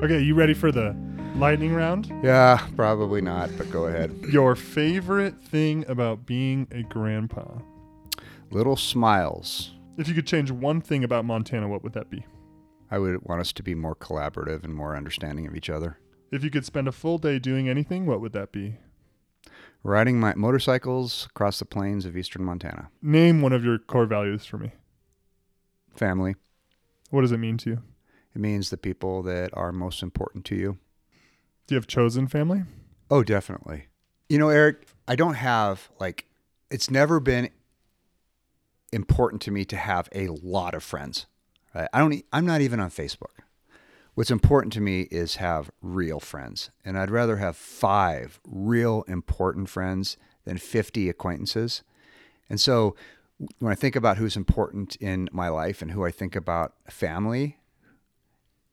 [0.02, 0.94] Okay, you ready for the
[1.38, 2.10] Lightning round?
[2.22, 4.10] Yeah, probably not, but go ahead.
[4.32, 7.58] Your favorite thing about being a grandpa?
[8.50, 9.72] Little smiles.
[9.98, 12.24] If you could change one thing about Montana, what would that be?
[12.90, 15.98] I would want us to be more collaborative and more understanding of each other.
[16.32, 18.78] If you could spend a full day doing anything, what would that be?
[19.82, 22.88] Riding my motorcycles across the plains of eastern Montana.
[23.02, 24.72] Name one of your core values for me.
[25.94, 26.36] Family.
[27.10, 27.82] What does it mean to you?
[28.34, 30.78] It means the people that are most important to you.
[31.66, 32.62] Do you have chosen family?
[33.10, 33.88] Oh, definitely.
[34.28, 36.26] You know, Eric, I don't have like
[36.70, 37.50] it's never been
[38.92, 41.26] important to me to have a lot of friends.
[41.74, 41.88] Right?
[41.92, 43.42] I don't I'm not even on Facebook.
[44.14, 49.68] What's important to me is have real friends, and I'd rather have 5 real important
[49.68, 51.82] friends than 50 acquaintances.
[52.48, 52.96] And so
[53.58, 57.58] when I think about who's important in my life and who I think about family,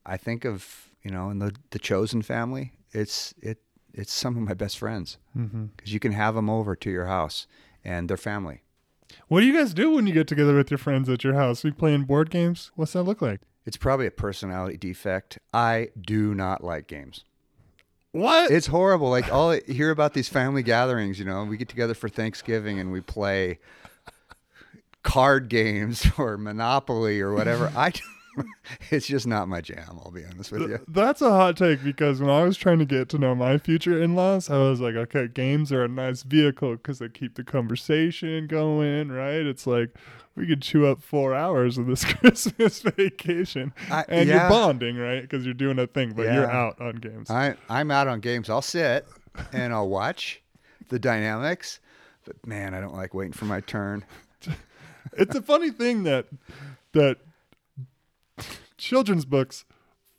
[0.06, 3.58] I think of, you know, in the the chosen family it's it
[3.94, 5.66] it's some of my best friends because mm-hmm.
[5.84, 7.46] you can have them over to your house
[7.84, 8.62] and their family.
[9.28, 11.64] What do you guys do when you get together with your friends at your house?
[11.64, 12.72] Are you playing board games?
[12.76, 13.41] What's that look like?
[13.66, 15.38] It's probably a personality defect.
[15.54, 17.24] I do not like games.
[18.14, 18.50] What?
[18.50, 19.10] It's horrible.
[19.12, 22.80] Like all I hear about these family gatherings, you know, we get together for Thanksgiving
[22.80, 23.60] and we play
[25.04, 27.72] card games or Monopoly or whatever.
[27.76, 27.91] I
[28.91, 29.99] it's just not my jam.
[30.03, 30.79] I'll be honest with you.
[30.88, 34.01] That's a hot take because when I was trying to get to know my future
[34.01, 37.43] in laws, I was like, okay, games are a nice vehicle because they keep the
[37.43, 39.41] conversation going, right?
[39.45, 39.95] It's like
[40.36, 44.41] we could chew up four hours of this Christmas vacation, I, and yeah.
[44.41, 45.21] you're bonding, right?
[45.21, 46.36] Because you're doing a thing, but yeah.
[46.36, 47.29] you're out on games.
[47.29, 48.49] I, I'm out on games.
[48.49, 49.07] I'll sit
[49.51, 50.41] and I'll watch
[50.89, 51.79] the dynamics,
[52.25, 54.05] but man, I don't like waiting for my turn.
[55.13, 56.27] it's a funny thing that
[56.93, 57.17] that
[58.78, 59.65] children's books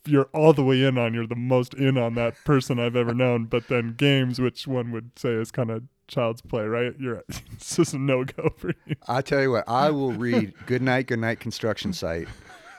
[0.07, 3.15] you're all the way in on you're the most in on that person I've ever
[3.15, 3.47] known.
[3.47, 6.93] But then games, which one would say is kind of child's play, right?
[7.01, 8.97] You're it's just a no go for you.
[9.09, 12.29] I tell you what, I will read "Good Night, Good Night Construction Site"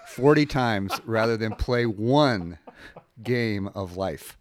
[0.08, 2.60] forty times rather than play one
[3.24, 4.38] game of life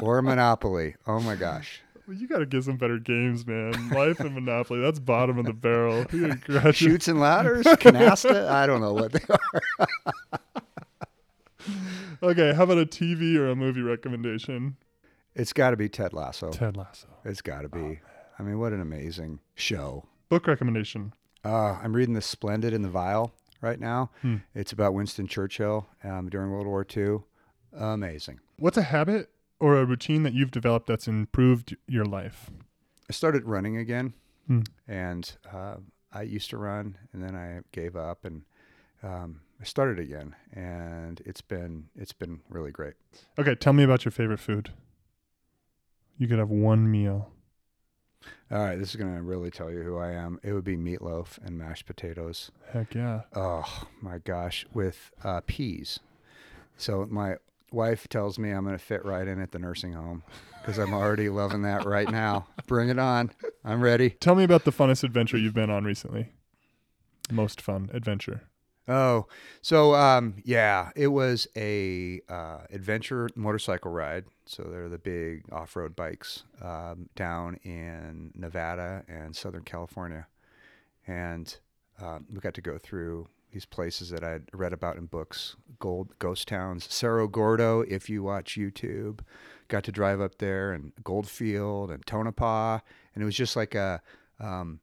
[0.00, 0.94] or Monopoly.
[1.06, 1.82] Oh my gosh.
[2.06, 3.88] Well, you got to get some better games, man.
[3.88, 6.04] Life and Monopoly, that's bottom of the barrel.
[6.72, 8.46] Chutes and ladders, canasta.
[8.46, 9.20] I don't know what they
[10.06, 11.72] are.
[12.30, 14.76] okay, how about a TV or a movie recommendation?
[15.34, 16.50] It's got to be Ted Lasso.
[16.50, 17.06] Ted Lasso.
[17.24, 17.80] It's got to be.
[17.80, 17.96] Oh,
[18.38, 20.04] I mean, what an amazing show.
[20.28, 21.14] Book recommendation.
[21.42, 23.32] Uh, I'm reading The Splendid and the Vile
[23.62, 24.10] right now.
[24.20, 24.36] Hmm.
[24.54, 27.20] It's about Winston Churchill um, during World War II.
[27.72, 28.40] Amazing.
[28.58, 29.30] What's a habit
[29.64, 32.50] or a routine that you've developed that's improved your life?
[33.08, 34.12] I started running again,
[34.46, 34.60] hmm.
[34.86, 35.76] and uh,
[36.12, 38.42] I used to run, and then I gave up, and
[39.02, 42.92] um, I started again, and it's been it's been really great.
[43.38, 44.68] Okay, tell me about your favorite food.
[46.18, 47.30] You could have one meal.
[48.50, 50.38] All right, this is gonna really tell you who I am.
[50.42, 52.50] It would be meatloaf and mashed potatoes.
[52.70, 53.22] Heck yeah!
[53.34, 56.00] Oh my gosh, with uh, peas.
[56.76, 57.36] So my
[57.74, 60.22] wife tells me I'm going to fit right in at the nursing home
[60.62, 62.46] because I'm already loving that right now.
[62.66, 63.30] Bring it on.
[63.64, 64.10] I'm ready.
[64.10, 66.30] Tell me about the funnest adventure you've been on recently.
[67.30, 68.42] Most fun adventure.
[68.86, 69.26] Oh,
[69.62, 74.24] so um, yeah, it was a uh, adventure motorcycle ride.
[74.46, 80.26] So they're the big off-road bikes um, down in Nevada and Southern California,
[81.06, 81.56] and
[82.00, 86.12] uh, we got to go through these places that I'd read about in books, gold
[86.18, 87.80] ghost towns, Cerro Gordo.
[87.80, 89.20] If you watch YouTube,
[89.68, 92.80] got to drive up there and Goldfield and Tonopah,
[93.14, 94.02] and it was just like a
[94.40, 94.80] um,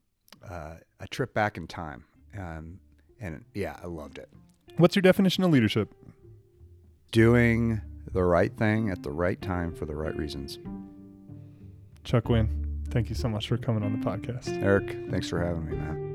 [0.50, 2.06] uh, a trip back in time.
[2.36, 2.80] Um,
[3.20, 4.30] and yeah, I loved it.
[4.78, 5.94] What's your definition of leadership?
[7.12, 7.82] Doing
[8.14, 10.58] the right thing at the right time for the right reasons.
[12.06, 14.48] Chuck Winn, thank you so much for coming on the podcast.
[14.64, 16.11] Eric, thanks for having me, man.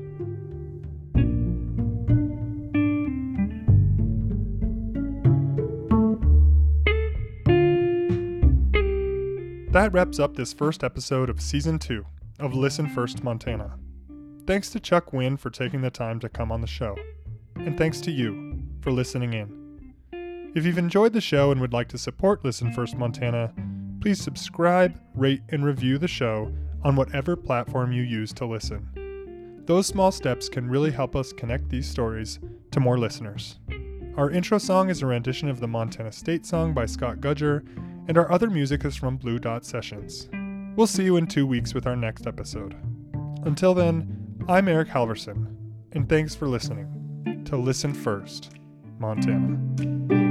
[9.77, 12.03] that wraps up this first episode of Season 2
[12.39, 13.77] of Listen First Montana.
[14.47, 16.95] Thanks to Chuck Winn for taking the time to come on the show,
[17.57, 19.93] and thanks to you for listening in.
[20.55, 23.53] If you've enjoyed the show and would like to support Listen First Montana,
[24.01, 26.51] please subscribe, rate, and review the show
[26.83, 29.61] on whatever platform you use to listen.
[29.67, 32.39] Those small steps can really help us connect these stories
[32.71, 33.59] to more listeners.
[34.15, 37.61] Our intro song is a rendition of the Montana State song by Scott Gudger,
[38.07, 40.29] and our other music is from Blue Dot Sessions.
[40.77, 42.75] We'll see you in two weeks with our next episode.
[43.43, 45.53] Until then, I'm Eric Halverson,
[45.91, 48.51] and thanks for listening to Listen First,
[48.99, 50.23] Montana.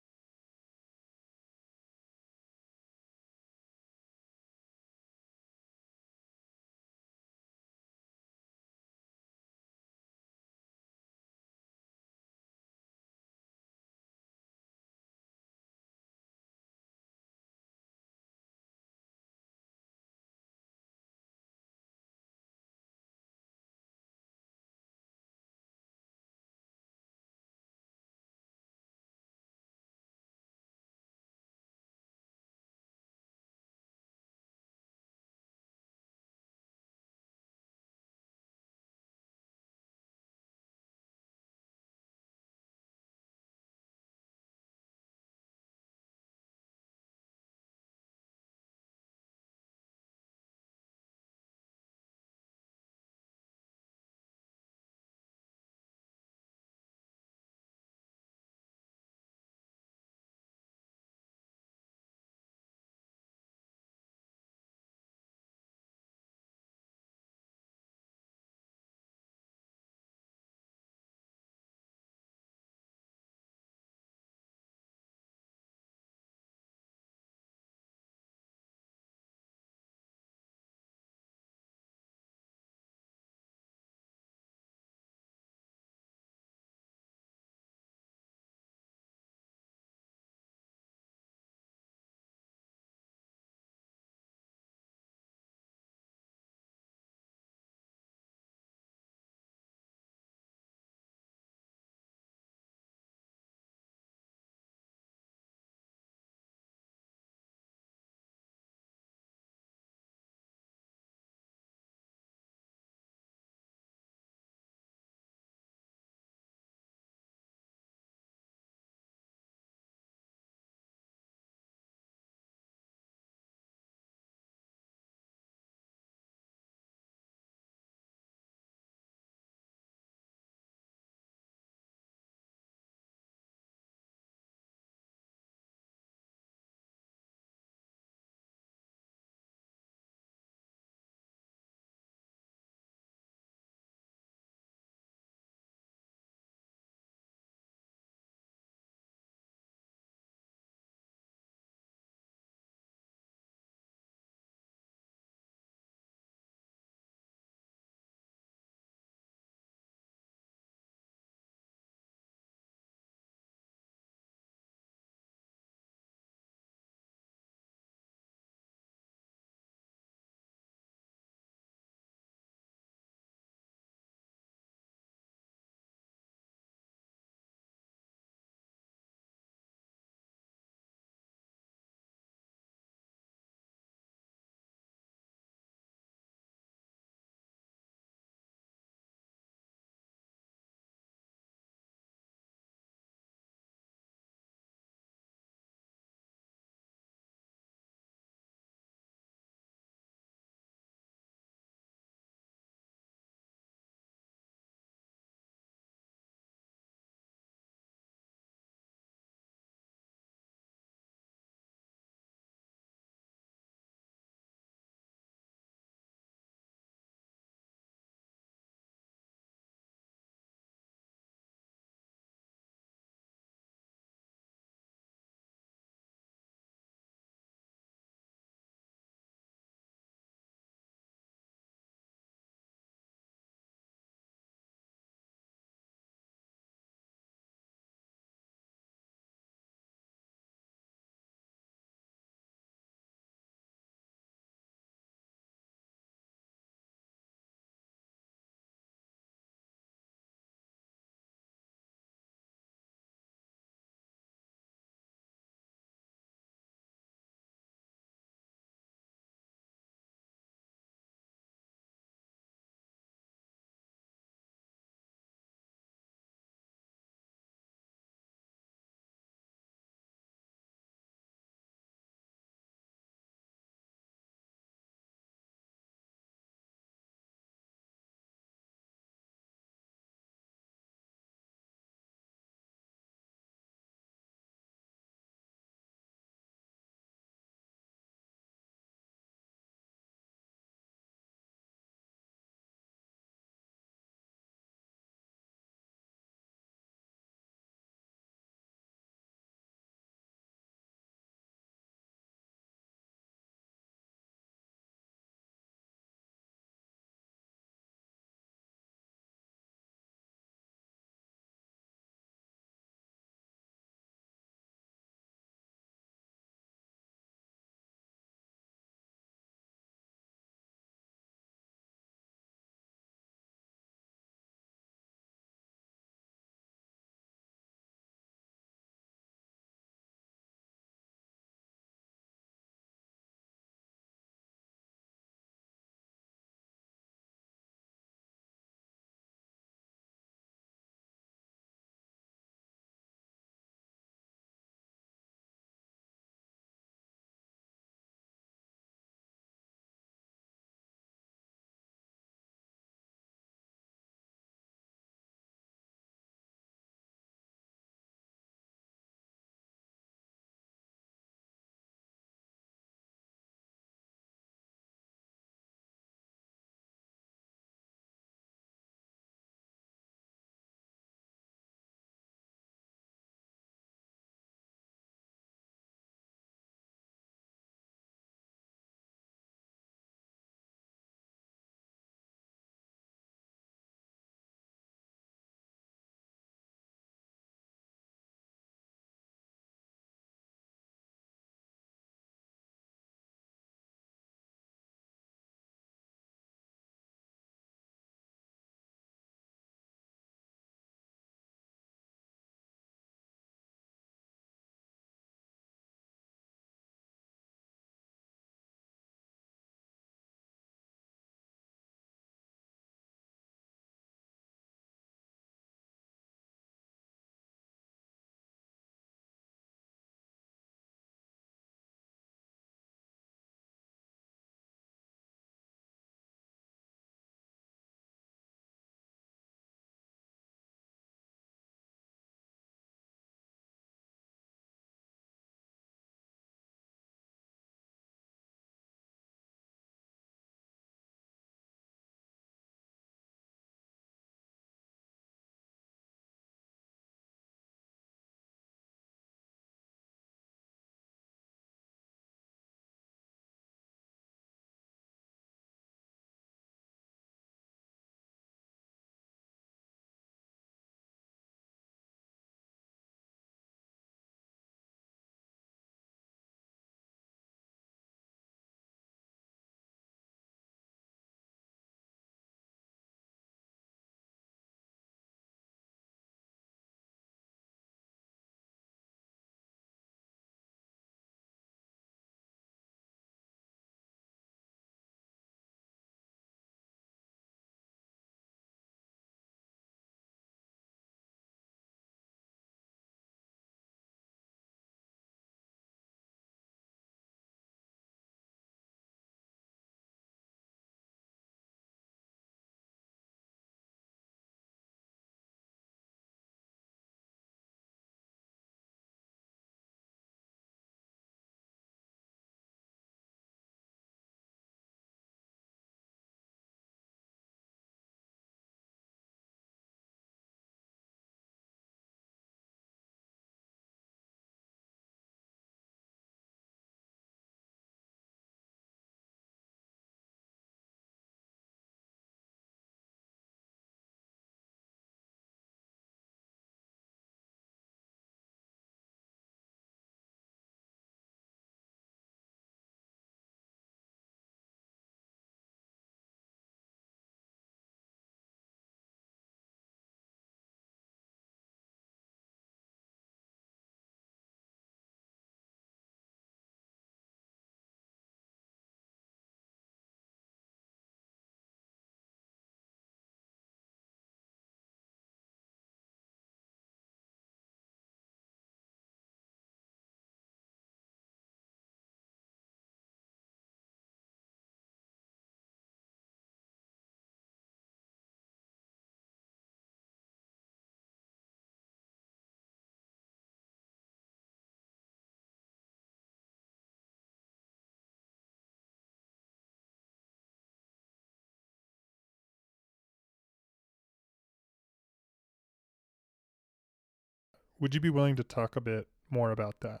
[597.78, 600.00] Would you be willing to talk a bit more about that?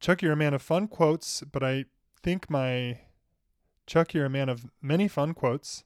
[0.00, 1.84] Chuck, you're a man of fun quotes, but I
[2.22, 2.98] think my
[3.86, 5.84] Chuck, you're a man of many fun quotes,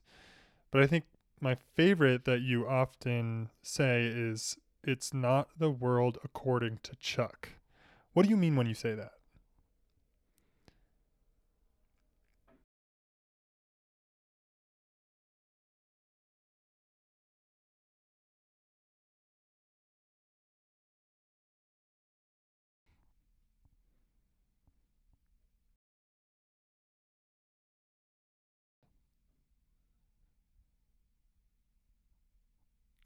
[0.71, 1.05] but I think
[1.39, 7.49] my favorite that you often say is it's not the world according to Chuck.
[8.13, 9.11] What do you mean when you say that?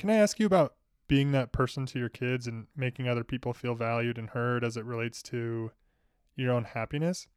[0.01, 0.73] Can I ask you about
[1.07, 4.75] being that person to your kids and making other people feel valued and heard as
[4.75, 5.69] it relates to
[6.35, 7.27] your own happiness?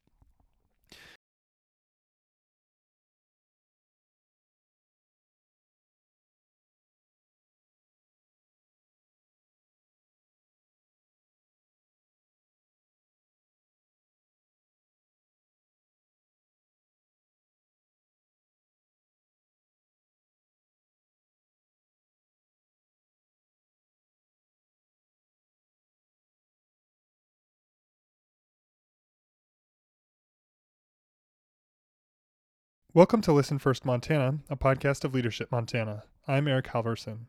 [32.97, 36.05] Welcome to Listen First Montana, a podcast of Leadership Montana.
[36.29, 37.27] I'm Eric Halverson.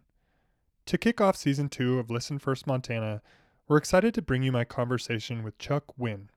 [0.85, 3.23] To kick off season two of Listen First Montana,
[3.67, 6.29] we're excited to bring you my conversation with Chuck Winn.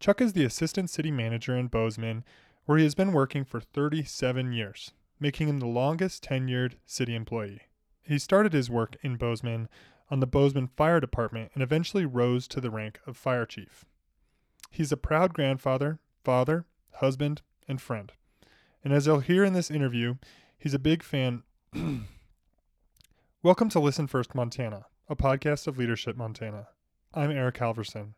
[0.00, 2.24] Chuck is the assistant city manager in Bozeman,
[2.64, 4.90] where he has been working for 37 years,
[5.20, 7.60] making him the longest tenured city employee.
[8.02, 9.68] He started his work in Bozeman
[10.10, 13.84] on the Bozeman Fire Department and eventually rose to the rank of fire chief.
[14.72, 18.10] He's a proud grandfather, father, husband, and friend.
[18.82, 20.14] And as you'll hear in this interview,
[20.58, 21.42] he's a big fan.
[23.42, 26.68] Welcome to Listen First Montana, a podcast of Leadership Montana.
[27.12, 28.14] I'm Eric Halverson.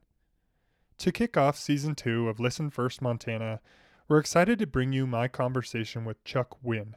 [0.98, 3.60] To kick off season two of Listen First Montana,
[4.08, 6.94] we're excited to bring you my conversation with Chuck Wynn.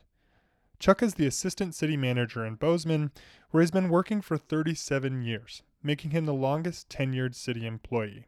[0.78, 3.10] Chuck is the assistant city manager in Bozeman,
[3.50, 8.28] where he's been working for 37 years, making him the longest tenured city employee.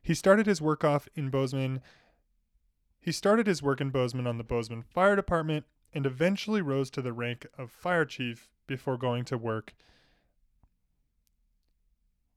[0.00, 1.82] He started his work off in Bozeman
[3.04, 7.02] he started his work in Bozeman on the Bozeman Fire Department and eventually rose to
[7.02, 9.74] the rank of fire chief before going to work.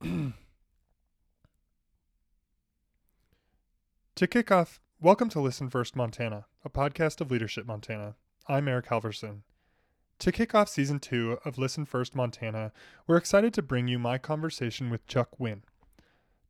[0.02, 0.32] to
[4.14, 8.16] kick off, welcome to Listen First Montana, a podcast of Leadership Montana.
[8.46, 9.38] I'm Eric Halverson.
[10.18, 12.72] To kick off season two of Listen First Montana,
[13.06, 15.62] we're excited to bring you my conversation with Chuck Wynn.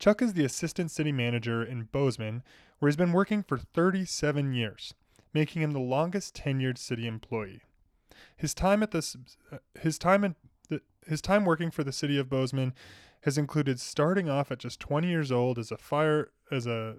[0.01, 2.43] Chuck is the assistant city manager in Bozeman
[2.79, 4.95] where he's been working for 37 years,
[5.33, 7.62] making him the longest tenured city employee.
[8.37, 9.16] His time at this,
[9.53, 12.74] uh, his time in, his time working for the city of Bozeman
[13.22, 16.99] has included starting off at just 20 years old as a fire as a